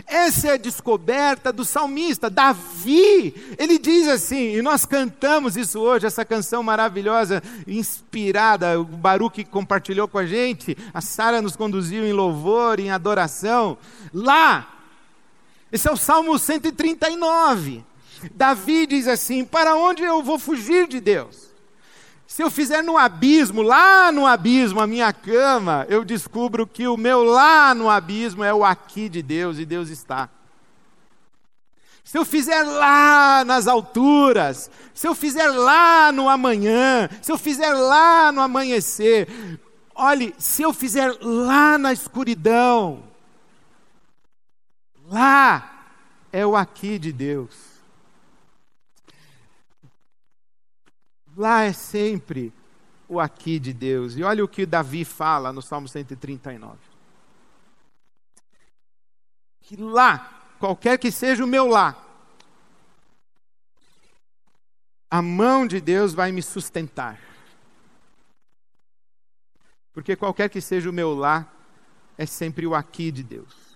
Essa 0.05 0.49
é 0.49 0.51
a 0.53 0.57
descoberta 0.57 1.51
do 1.51 1.65
salmista, 1.65 2.29
Davi. 2.29 3.55
Ele 3.57 3.79
diz 3.79 4.07
assim, 4.07 4.55
e 4.55 4.61
nós 4.61 4.85
cantamos 4.85 5.57
isso 5.57 5.79
hoje, 5.79 6.05
essa 6.05 6.23
canção 6.23 6.61
maravilhosa, 6.61 7.41
inspirada, 7.67 8.79
o 8.79 8.83
Baruque 8.83 9.43
compartilhou 9.43 10.07
com 10.07 10.17
a 10.17 10.25
gente, 10.25 10.77
a 10.93 11.01
Sara 11.01 11.41
nos 11.41 11.55
conduziu 11.55 12.05
em 12.05 12.13
louvor, 12.13 12.79
em 12.79 12.91
adoração. 12.91 13.77
Lá, 14.13 14.78
esse 15.71 15.87
é 15.87 15.91
o 15.91 15.97
Salmo 15.97 16.37
139. 16.37 17.83
Davi 18.33 18.87
diz 18.87 19.07
assim: 19.07 19.45
Para 19.45 19.75
onde 19.75 20.03
eu 20.03 20.23
vou 20.23 20.39
fugir 20.39 20.87
de 20.87 20.99
Deus? 20.99 21.49
Se 22.27 22.43
eu 22.43 22.51
fizer 22.51 22.83
no 22.83 22.97
abismo, 22.97 23.61
lá 23.61 24.11
no 24.11 24.25
abismo, 24.25 24.79
a 24.79 24.87
minha 24.87 25.11
cama, 25.11 25.85
eu 25.89 26.05
descubro 26.05 26.67
que 26.67 26.87
o 26.87 26.95
meu 26.95 27.23
lá 27.23 27.73
no 27.73 27.89
abismo 27.89 28.43
é 28.43 28.53
o 28.53 28.63
aqui 28.63 29.09
de 29.09 29.21
Deus 29.21 29.57
e 29.57 29.65
Deus 29.65 29.89
está. 29.89 30.29
Se 32.03 32.17
eu 32.17 32.25
fizer 32.25 32.63
lá 32.63 33.43
nas 33.45 33.67
alturas, 33.67 34.69
se 34.93 35.07
eu 35.07 35.13
fizer 35.13 35.47
lá 35.47 36.11
no 36.11 36.29
amanhã, 36.29 37.09
se 37.21 37.31
eu 37.31 37.37
fizer 37.37 37.73
lá 37.73 38.31
no 38.31 38.41
amanhecer, 38.41 39.27
olhe, 39.93 40.33
se 40.37 40.61
eu 40.61 40.71
fizer 40.71 41.11
lá 41.21 41.77
na 41.77 41.93
escuridão, 41.93 43.08
lá 45.09 45.87
é 46.31 46.45
o 46.45 46.55
aqui 46.55 46.99
de 46.99 47.11
Deus. 47.11 47.79
Lá 51.35 51.63
é 51.63 51.73
sempre 51.73 52.53
o 53.07 53.19
aqui 53.19 53.59
de 53.59 53.73
Deus. 53.73 54.15
E 54.15 54.23
olha 54.23 54.43
o 54.43 54.47
que 54.47 54.65
Davi 54.65 55.03
fala 55.03 55.51
no 55.51 55.61
Salmo 55.61 55.87
139. 55.87 56.77
Que 59.61 59.75
lá, 59.75 60.43
qualquer 60.59 60.97
que 60.97 61.11
seja 61.11 61.43
o 61.43 61.47
meu 61.47 61.67
lá, 61.67 61.97
a 65.09 65.21
mão 65.21 65.65
de 65.65 65.81
Deus 65.81 66.13
vai 66.13 66.31
me 66.31 66.41
sustentar. 66.41 67.19
Porque 69.91 70.15
qualquer 70.15 70.49
que 70.49 70.61
seja 70.61 70.89
o 70.89 70.93
meu 70.93 71.15
lá, 71.15 71.51
é 72.17 72.25
sempre 72.25 72.67
o 72.67 72.75
aqui 72.75 73.11
de 73.11 73.23
Deus. 73.23 73.68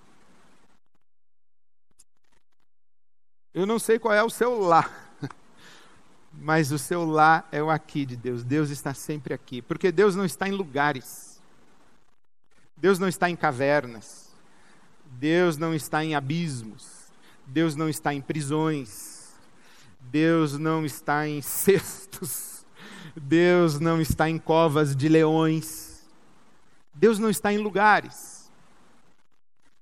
Eu 3.53 3.65
não 3.65 3.77
sei 3.77 3.99
qual 3.99 4.13
é 4.13 4.23
o 4.23 4.29
seu 4.29 4.59
lá 4.59 4.89
mas 6.33 6.71
o 6.71 6.79
seu 6.79 7.05
lá 7.05 7.47
é 7.51 7.61
o 7.61 7.69
aqui 7.69 8.05
de 8.05 8.15
Deus. 8.15 8.43
Deus 8.43 8.69
está 8.69 8.93
sempre 8.93 9.33
aqui, 9.33 9.61
porque 9.61 9.91
Deus 9.91 10.15
não 10.15 10.25
está 10.25 10.47
em 10.47 10.51
lugares. 10.51 11.41
Deus 12.75 12.99
não 12.99 13.07
está 13.07 13.29
em 13.29 13.35
cavernas. 13.35 14.29
Deus 15.05 15.57
não 15.57 15.73
está 15.73 16.03
em 16.03 16.15
abismos. 16.15 17.11
Deus 17.45 17.75
não 17.75 17.87
está 17.87 18.13
em 18.13 18.21
prisões. 18.21 19.31
Deus 19.99 20.57
não 20.57 20.85
está 20.85 21.27
em 21.27 21.41
cestos. 21.41 22.65
Deus 23.15 23.79
não 23.79 24.01
está 24.01 24.29
em 24.29 24.37
covas 24.37 24.95
de 24.95 25.07
leões. 25.07 26.03
Deus 26.93 27.19
não 27.19 27.29
está 27.29 27.53
em 27.53 27.57
lugares. 27.57 28.51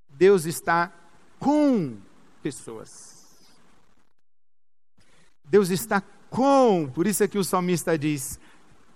Deus 0.10 0.46
está 0.46 0.92
com 1.40 1.98
pessoas. 2.44 3.11
Deus 5.52 5.70
está 5.70 6.02
com. 6.30 6.90
Por 6.90 7.06
isso 7.06 7.22
é 7.22 7.28
que 7.28 7.38
o 7.38 7.44
salmista 7.44 8.00
diz: 8.00 8.40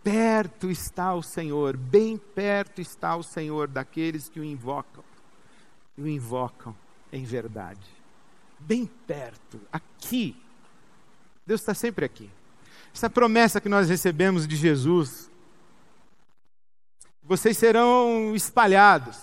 perto 0.01 0.71
está 0.71 1.13
o 1.13 1.21
Senhor, 1.21 1.75
bem 1.75 2.17
perto 2.17 2.79
está 2.79 3.13
o 3.17 3.23
Senhor 3.23 3.67
daqueles 3.67 4.29
que 4.29 4.39
o 4.39 4.43
invocam, 4.43 5.03
e 5.97 6.01
o 6.01 6.07
invocam 6.07 6.73
em 7.11 7.25
verdade. 7.25 7.85
Bem 8.57 8.89
perto, 9.05 9.59
aqui. 9.71 10.33
Deus 11.45 11.59
está 11.59 11.73
sempre 11.73 12.05
aqui. 12.05 12.29
Essa 12.93 13.09
promessa 13.09 13.59
que 13.59 13.67
nós 13.67 13.89
recebemos 13.89 14.47
de 14.47 14.55
Jesus, 14.55 15.29
vocês 17.21 17.57
serão 17.57 18.33
espalhados, 18.33 19.17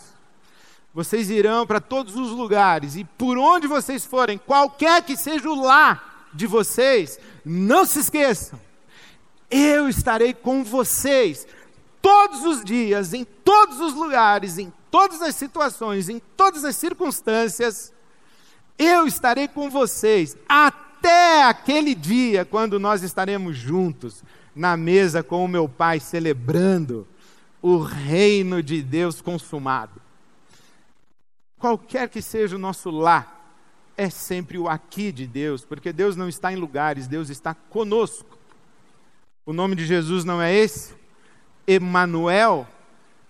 vocês 0.92 1.30
irão 1.30 1.66
para 1.66 1.80
todos 1.80 2.14
os 2.14 2.30
lugares, 2.30 2.94
e 2.94 3.04
por 3.04 3.38
onde 3.38 3.66
vocês 3.66 4.04
forem, 4.04 4.36
qualquer 4.36 5.02
que 5.02 5.16
seja 5.16 5.48
o 5.48 5.62
lá 5.62 6.11
de 6.32 6.46
vocês, 6.46 7.18
não 7.44 7.84
se 7.84 8.00
esqueçam, 8.00 8.58
eu 9.50 9.88
estarei 9.88 10.32
com 10.32 10.64
vocês 10.64 11.46
todos 12.00 12.44
os 12.44 12.64
dias, 12.64 13.12
em 13.12 13.24
todos 13.24 13.80
os 13.80 13.94
lugares, 13.94 14.58
em 14.58 14.72
todas 14.90 15.22
as 15.22 15.34
situações, 15.36 16.08
em 16.08 16.20
todas 16.36 16.64
as 16.64 16.76
circunstâncias, 16.76 17.92
eu 18.78 19.06
estarei 19.06 19.46
com 19.46 19.70
vocês 19.70 20.36
até 20.48 21.44
aquele 21.44 21.94
dia 21.94 22.44
quando 22.44 22.80
nós 22.80 23.02
estaremos 23.02 23.56
juntos 23.56 24.22
na 24.54 24.76
mesa 24.76 25.22
com 25.22 25.44
o 25.44 25.48
meu 25.48 25.68
Pai 25.68 26.00
celebrando 26.00 27.06
o 27.60 27.78
reino 27.78 28.62
de 28.62 28.82
Deus 28.82 29.20
consumado. 29.20 30.00
Qualquer 31.58 32.08
que 32.08 32.20
seja 32.20 32.56
o 32.56 32.58
nosso 32.58 32.90
lá, 32.90 33.41
é 33.96 34.10
sempre 34.10 34.58
o 34.58 34.68
aqui 34.68 35.12
de 35.12 35.26
Deus, 35.26 35.64
porque 35.64 35.92
Deus 35.92 36.16
não 36.16 36.28
está 36.28 36.52
em 36.52 36.56
lugares, 36.56 37.06
Deus 37.06 37.30
está 37.30 37.54
conosco. 37.54 38.38
O 39.44 39.52
nome 39.52 39.74
de 39.74 39.84
Jesus 39.84 40.24
não 40.24 40.40
é 40.40 40.54
esse? 40.54 40.94
Emanuel, 41.66 42.66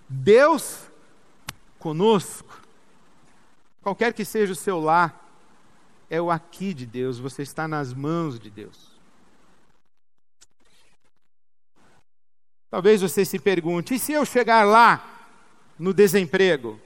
Deus 0.09 0.79
conosco. 1.79 2.61
Qualquer 3.83 4.13
que 4.13 4.25
seja 4.25 4.53
o 4.53 4.57
seu 4.57 4.81
lar, 4.81 5.19
é 6.09 6.21
o 6.21 6.31
aqui 6.31 6.75
de 6.75 6.85
Deus, 6.85 7.19
você 7.19 7.43
está 7.43 7.67
nas 7.67 7.95
mãos 7.95 8.39
de 8.39 8.51
Deus. 8.51 8.93
Talvez 12.71 13.01
você 13.01 13.25
se 13.25 13.39
pergunte: 13.39 13.95
e 13.95 13.99
se 13.99 14.13
eu 14.13 14.25
chegar 14.25 14.65
lá 14.65 15.27
no 15.79 15.93
desemprego? 15.93 16.79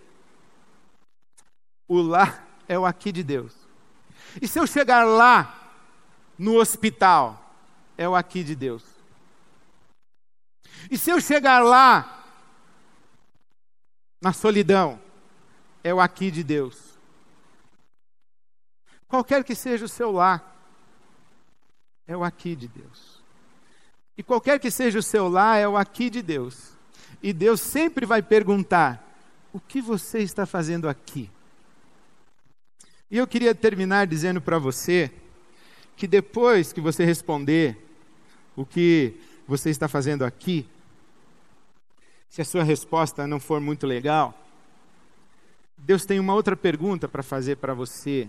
O 1.89 2.01
lá 2.01 2.45
é 2.69 2.79
o 2.79 2.87
aqui 2.87 3.13
de 3.13 3.23
Deus. 3.23 3.66
E 4.41 4.49
se 4.49 4.59
eu 4.59 4.67
chegar 4.67 5.05
lá 5.05 5.71
no 6.39 6.57
hospital? 6.57 7.43
É 7.97 8.09
o 8.09 8.15
aqui 8.15 8.45
de 8.45 8.55
Deus. 8.55 8.85
E 10.91 10.99
se 10.99 11.11
eu 11.11 11.21
chegar 11.21 11.61
lá 11.61 12.25
na 14.21 14.33
solidão? 14.33 15.01
É 15.83 15.95
o 15.95 16.01
aqui 16.01 16.31
de 16.31 16.43
Deus. 16.43 16.97
Qualquer 19.09 19.45
que 19.45 19.55
seja 19.55 19.85
o 19.85 19.89
seu 19.89 20.11
lar, 20.11 20.55
é 22.07 22.17
o 22.17 22.25
aqui 22.25 22.57
de 22.57 22.69
Deus. 22.69 23.23
E 24.19 24.23
qualquer 24.23 24.59
que 24.59 24.71
seja 24.71 24.99
o 24.99 25.03
seu 25.03 25.29
lar, 25.29 25.59
é 25.59 25.69
o 25.69 25.77
aqui 25.77 26.11
de 26.11 26.23
Deus. 26.23 26.73
E 27.23 27.33
Deus 27.33 27.61
sempre 27.61 28.05
vai 28.05 28.23
perguntar: 28.23 29.03
o 29.53 29.61
que 29.61 29.81
você 29.81 30.21
está 30.21 30.45
fazendo 30.45 30.89
aqui? 30.89 31.31
E 33.09 33.19
eu 33.19 33.27
queria 33.27 33.55
terminar 33.55 34.07
dizendo 34.07 34.41
para 34.41 34.59
você 34.59 35.13
que 35.97 36.09
depois 36.09 36.73
que 36.73 36.81
você 36.81 37.05
responder 37.05 37.77
o 38.57 38.67
que 38.67 39.15
você 39.47 39.71
está 39.71 39.87
fazendo 39.87 40.25
aqui, 40.25 40.69
se 42.29 42.43
a 42.43 42.45
sua 42.45 42.65
resposta 42.65 43.27
não 43.27 43.39
for 43.39 43.61
muito 43.61 43.87
legal, 43.87 44.35
Deus 45.79 46.05
tem 46.05 46.19
uma 46.19 46.35
outra 46.35 46.57
pergunta 46.57 47.07
para 47.07 47.23
fazer 47.23 47.57
para 47.57 47.73
você, 47.73 48.29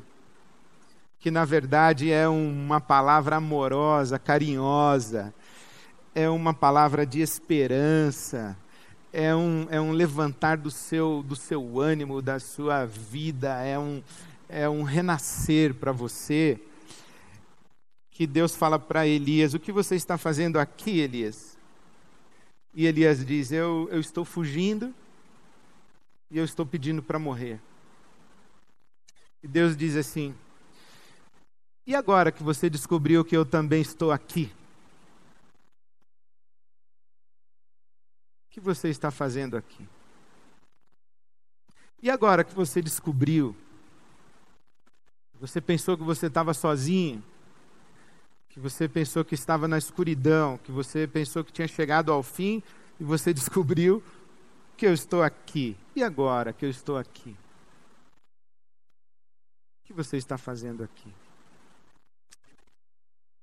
que 1.20 1.32
na 1.32 1.44
verdade 1.44 2.12
é 2.12 2.28
uma 2.28 2.80
palavra 2.80 3.38
amorosa, 3.38 4.20
carinhosa, 4.20 5.34
é 6.14 6.30
uma 6.30 6.54
palavra 6.54 7.04
de 7.04 7.20
esperança, 7.20 8.56
é 9.12 9.36
um, 9.36 9.68
é 9.72 9.82
um 9.82 9.92
levantar 9.92 10.56
do 10.58 10.70
seu, 10.70 11.24
do 11.24 11.36
seu 11.36 11.80
ânimo, 11.80 12.22
da 12.22 12.40
sua 12.40 12.86
vida, 12.86 13.64
é 13.64 13.80
um, 13.80 14.04
é 14.50 14.68
um 14.68 14.84
renascer 14.84 15.74
para 15.74 15.92
você. 15.92 16.60
Que 18.12 18.26
Deus 18.26 18.56
fala 18.56 18.80
para 18.80 19.08
Elias: 19.08 19.54
O 19.54 19.60
que 19.60 19.72
você 19.72 19.96
está 19.96 20.18
fazendo 20.18 20.60
aqui, 20.60 21.00
Elias? 21.00 21.58
E 22.74 22.86
Elias 22.86 23.26
diz: 23.26 23.52
Eu, 23.52 23.88
eu 23.92 24.00
estou 24.00 24.26
fugindo 24.26 24.94
e 26.30 26.38
eu 26.38 26.46
estou 26.46 26.66
pedindo 26.66 27.02
para 27.02 27.20
morrer. 27.20 27.60
E 29.44 29.48
Deus 29.48 29.76
diz 29.76 29.96
assim: 29.96 30.36
E 31.86 31.96
agora 31.96 32.32
que 32.32 32.44
você 32.44 32.70
descobriu 32.70 33.24
que 33.24 33.36
eu 33.36 33.46
também 33.46 33.82
estou 33.82 34.12
aqui? 34.12 34.52
que 38.58 38.62
você 38.62 38.90
está 38.90 39.12
fazendo 39.12 39.56
aqui? 39.56 39.88
E 42.02 42.10
agora 42.10 42.44
que 42.44 42.56
você 42.56 42.82
descobriu, 42.82 43.56
você 45.40 45.62
pensou 45.62 45.98
que 45.98 46.04
você 46.04 46.28
estava 46.28 46.54
sozinho, 46.54 47.24
que 48.50 48.60
você 48.60 48.88
pensou 48.90 49.24
que 49.24 49.36
estava 49.36 49.68
na 49.68 49.78
escuridão, 49.78 50.58
que 50.58 50.72
você 50.72 51.06
pensou 51.08 51.44
que 51.44 51.52
tinha 51.52 51.68
chegado 51.68 52.12
ao 52.12 52.24
fim 52.24 52.64
e 53.00 53.04
você 53.04 53.32
descobriu 53.34 54.04
que 54.76 54.86
eu 54.88 54.94
estou 54.94 55.22
aqui. 55.22 55.78
E 55.96 56.04
agora 56.04 56.52
que 56.54 56.66
eu 56.66 56.70
estou 56.70 56.98
aqui? 56.98 57.36
O 59.82 59.86
que 59.86 59.94
você 59.94 60.18
está 60.18 60.38
fazendo 60.38 60.84
aqui? 60.84 61.14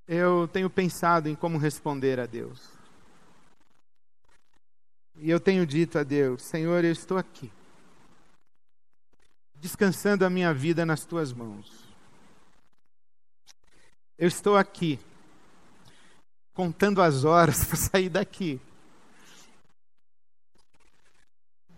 Eu 0.06 0.48
tenho 0.48 0.68
pensado 0.68 1.28
em 1.28 1.34
como 1.34 1.58
responder 1.58 2.20
a 2.20 2.26
Deus. 2.26 2.60
E 5.16 5.30
eu 5.30 5.40
tenho 5.40 5.64
dito 5.64 5.98
a 5.98 6.02
Deus: 6.02 6.42
Senhor, 6.42 6.84
eu 6.84 6.92
estou 6.92 7.16
aqui, 7.16 7.50
descansando 9.54 10.24
a 10.24 10.30
minha 10.30 10.52
vida 10.52 10.84
nas 10.84 11.04
tuas 11.04 11.32
mãos. 11.32 11.83
Eu 14.18 14.28
estou 14.28 14.56
aqui, 14.56 14.98
contando 16.52 17.02
as 17.02 17.24
horas 17.24 17.64
para 17.66 17.76
sair 17.76 18.08
daqui. 18.08 18.60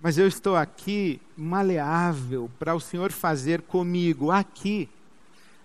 Mas 0.01 0.19
eu 0.19 0.29
estou 0.29 0.57
aqui 0.57 1.21
maleável 1.37 2.51
para 2.59 2.75
o 2.75 2.81
Senhor 2.81 3.11
fazer 3.11 3.63
comigo, 3.63 4.31
aqui, 4.31 4.89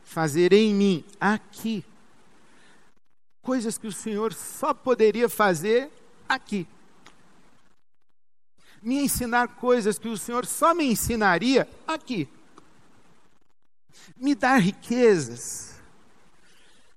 fazer 0.04 0.54
em 0.54 0.74
mim, 0.74 1.06
aqui, 1.20 1.84
coisas 3.42 3.78
que 3.78 3.88
o 3.88 3.92
Senhor 3.92 4.34
só 4.34 4.74
poderia 4.74 5.28
fazer 5.28 5.92
aqui 6.28 6.68
me 8.82 9.04
ensinar 9.04 9.48
coisas 9.48 10.00
que 10.00 10.08
o 10.08 10.18
Senhor 10.18 10.46
só 10.46 10.74
me 10.74 10.86
ensinaria 10.86 11.70
aqui. 11.86 12.28
Me 14.18 14.34
dar 14.34 14.58
riquezas, 14.58 15.71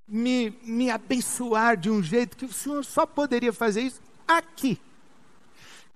me, 0.06 0.56
me 0.62 0.90
abençoar 0.90 1.76
de 1.76 1.90
um 1.90 2.02
jeito 2.02 2.36
que 2.36 2.44
o 2.44 2.52
Senhor 2.52 2.84
só 2.84 3.06
poderia 3.06 3.52
fazer 3.52 3.82
isso 3.82 4.00
aqui. 4.26 4.80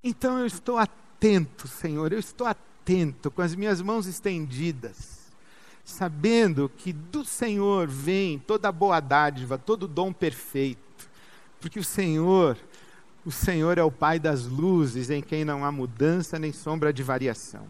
Então 0.02 0.38
eu 0.38 0.46
estou 0.46 0.78
atento, 0.78 1.68
Senhor, 1.68 2.12
eu 2.12 2.18
estou 2.18 2.46
atento, 2.46 3.30
com 3.30 3.42
as 3.42 3.54
minhas 3.54 3.82
mãos 3.82 4.06
estendidas, 4.06 5.30
sabendo 5.84 6.70
que 6.76 6.92
do 6.92 7.24
Senhor 7.24 7.88
vem 7.88 8.38
toda 8.38 8.72
boa 8.72 9.00
dádiva, 9.00 9.58
todo 9.58 9.88
dom 9.88 10.12
perfeito, 10.12 11.08
porque 11.60 11.78
o 11.78 11.84
Senhor 11.84 12.56
o 13.28 13.30
Senhor 13.30 13.76
é 13.76 13.82
o 13.82 13.90
Pai 13.90 14.18
das 14.18 14.46
luzes, 14.46 15.10
em 15.10 15.20
quem 15.20 15.44
não 15.44 15.62
há 15.62 15.70
mudança 15.70 16.38
nem 16.38 16.50
sombra 16.50 16.94
de 16.94 17.02
variação. 17.02 17.66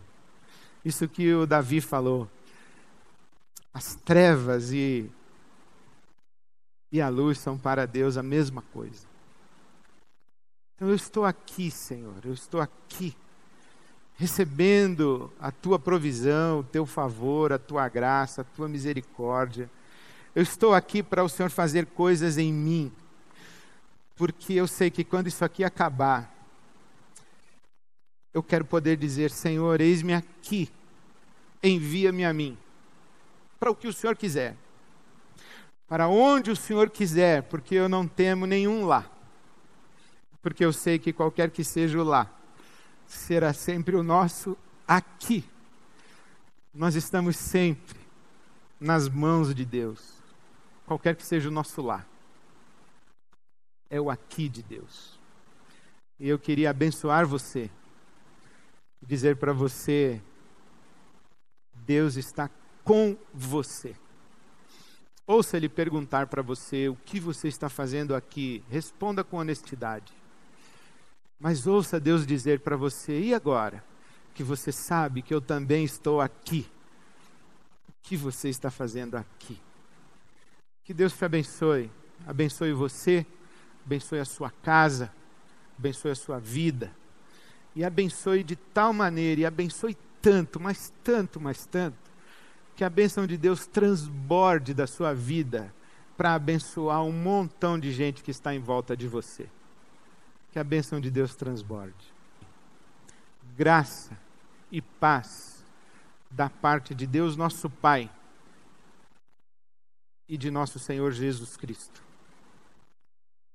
Isso 0.84 1.08
que 1.08 1.34
o 1.34 1.46
Davi 1.46 1.80
falou. 1.80 2.30
As 3.74 3.96
trevas 3.96 4.72
e, 4.72 5.10
e 6.90 7.00
a 7.00 7.08
luz 7.08 7.38
são 7.38 7.58
para 7.58 7.86
Deus 7.86 8.16
a 8.16 8.22
mesma 8.22 8.62
coisa. 8.72 9.06
Então 10.74 10.88
eu 10.88 10.94
estou 10.94 11.24
aqui, 11.24 11.70
Senhor, 11.70 12.24
eu 12.24 12.32
estou 12.32 12.60
aqui, 12.60 13.16
recebendo 14.16 15.32
a 15.40 15.50
tua 15.50 15.78
provisão, 15.78 16.60
o 16.60 16.64
teu 16.64 16.86
favor, 16.86 17.52
a 17.52 17.58
tua 17.58 17.88
graça, 17.88 18.42
a 18.42 18.44
tua 18.44 18.68
misericórdia. 18.68 19.68
Eu 20.34 20.42
estou 20.42 20.74
aqui 20.74 21.02
para 21.02 21.24
o 21.24 21.28
Senhor 21.28 21.50
fazer 21.50 21.86
coisas 21.86 22.38
em 22.38 22.52
mim 22.52 22.92
porque 24.18 24.52
eu 24.54 24.66
sei 24.66 24.90
que 24.90 25.04
quando 25.04 25.28
isso 25.28 25.44
aqui 25.44 25.62
acabar, 25.62 26.34
eu 28.34 28.42
quero 28.42 28.64
poder 28.64 28.96
dizer: 28.96 29.30
Senhor, 29.30 29.80
eis-me 29.80 30.12
aqui, 30.12 30.68
envia-me 31.62 32.24
a 32.24 32.32
mim, 32.34 32.58
para 33.60 33.70
o 33.70 33.76
que 33.76 33.86
o 33.86 33.92
Senhor 33.92 34.16
quiser, 34.16 34.56
para 35.88 36.06
onde 36.08 36.50
o 36.50 36.56
Senhor 36.56 36.90
quiser, 36.90 37.42
porque 37.44 37.74
eu 37.74 37.88
não 37.88 38.06
temo 38.06 38.46
nenhum 38.46 38.84
lá, 38.84 39.10
porque 40.42 40.64
eu 40.64 40.72
sei 40.72 40.98
que 40.98 41.12
qualquer 41.12 41.50
que 41.50 41.64
seja 41.64 41.98
o 41.98 42.04
lá, 42.04 42.30
será 43.06 43.52
sempre 43.52 43.96
o 43.96 44.02
nosso 44.02 44.56
aqui. 44.86 45.44
Nós 46.72 46.94
estamos 46.94 47.36
sempre 47.36 47.98
nas 48.78 49.08
mãos 49.08 49.54
de 49.54 49.64
Deus, 49.64 50.12
qualquer 50.86 51.16
que 51.16 51.26
seja 51.26 51.48
o 51.48 51.52
nosso 51.52 51.82
lar 51.82 52.06
é 53.90 54.00
o 54.00 54.10
aqui 54.10 54.48
de 54.48 54.62
Deus. 54.62 55.18
E 56.18 56.28
eu 56.28 56.38
queria 56.38 56.70
abençoar 56.70 57.26
você 57.26 57.70
dizer 59.00 59.36
para 59.36 59.52
você: 59.52 60.20
Deus 61.74 62.16
está 62.16 62.50
com 62.84 63.16
você. 63.32 63.94
Ouça 65.28 65.58
ele 65.58 65.68
perguntar 65.68 66.26
para 66.26 66.40
você 66.40 66.88
o 66.88 66.96
que 66.96 67.20
você 67.20 67.48
está 67.48 67.68
fazendo 67.68 68.14
aqui. 68.14 68.64
Responda 68.70 69.22
com 69.22 69.36
honestidade. 69.36 70.10
Mas 71.38 71.66
ouça 71.66 72.00
Deus 72.00 72.26
dizer 72.26 72.60
para 72.60 72.78
você: 72.78 73.20
e 73.20 73.34
agora? 73.34 73.84
Que 74.34 74.42
você 74.42 74.72
sabe 74.72 75.20
que 75.20 75.34
eu 75.34 75.42
também 75.42 75.84
estou 75.84 76.22
aqui. 76.22 76.66
O 77.90 77.92
que 78.00 78.16
você 78.16 78.48
está 78.48 78.70
fazendo 78.70 79.16
aqui? 79.16 79.60
Que 80.82 80.94
Deus 80.94 81.12
te 81.12 81.22
abençoe. 81.26 81.90
Abençoe 82.26 82.72
você, 82.72 83.26
abençoe 83.84 84.20
a 84.20 84.24
sua 84.24 84.50
casa, 84.50 85.12
abençoe 85.78 86.12
a 86.12 86.14
sua 86.14 86.38
vida. 86.38 86.90
E 87.76 87.84
abençoe 87.84 88.42
de 88.42 88.56
tal 88.56 88.94
maneira, 88.94 89.42
e 89.42 89.46
abençoe 89.46 89.94
tanto, 90.22 90.58
mas 90.58 90.90
tanto, 91.04 91.38
mas 91.38 91.66
tanto, 91.66 92.07
que 92.78 92.84
a 92.84 92.88
bênção 92.88 93.26
de 93.26 93.36
Deus 93.36 93.66
transborde 93.66 94.72
da 94.72 94.86
sua 94.86 95.12
vida 95.12 95.74
para 96.16 96.34
abençoar 96.34 97.02
um 97.02 97.10
montão 97.10 97.76
de 97.76 97.92
gente 97.92 98.22
que 98.22 98.30
está 98.30 98.54
em 98.54 98.60
volta 98.60 98.96
de 98.96 99.08
você. 99.08 99.48
Que 100.52 100.60
a 100.60 100.64
bênção 100.64 101.00
de 101.00 101.10
Deus 101.10 101.34
transborde. 101.34 102.14
Graça 103.56 104.16
e 104.70 104.80
paz 104.80 105.64
da 106.30 106.48
parte 106.48 106.94
de 106.94 107.04
Deus, 107.04 107.36
nosso 107.36 107.68
Pai, 107.68 108.08
e 110.28 110.36
de 110.36 110.48
nosso 110.48 110.78
Senhor 110.78 111.10
Jesus 111.10 111.56
Cristo. 111.56 112.00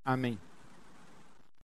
Amém. 0.03 0.37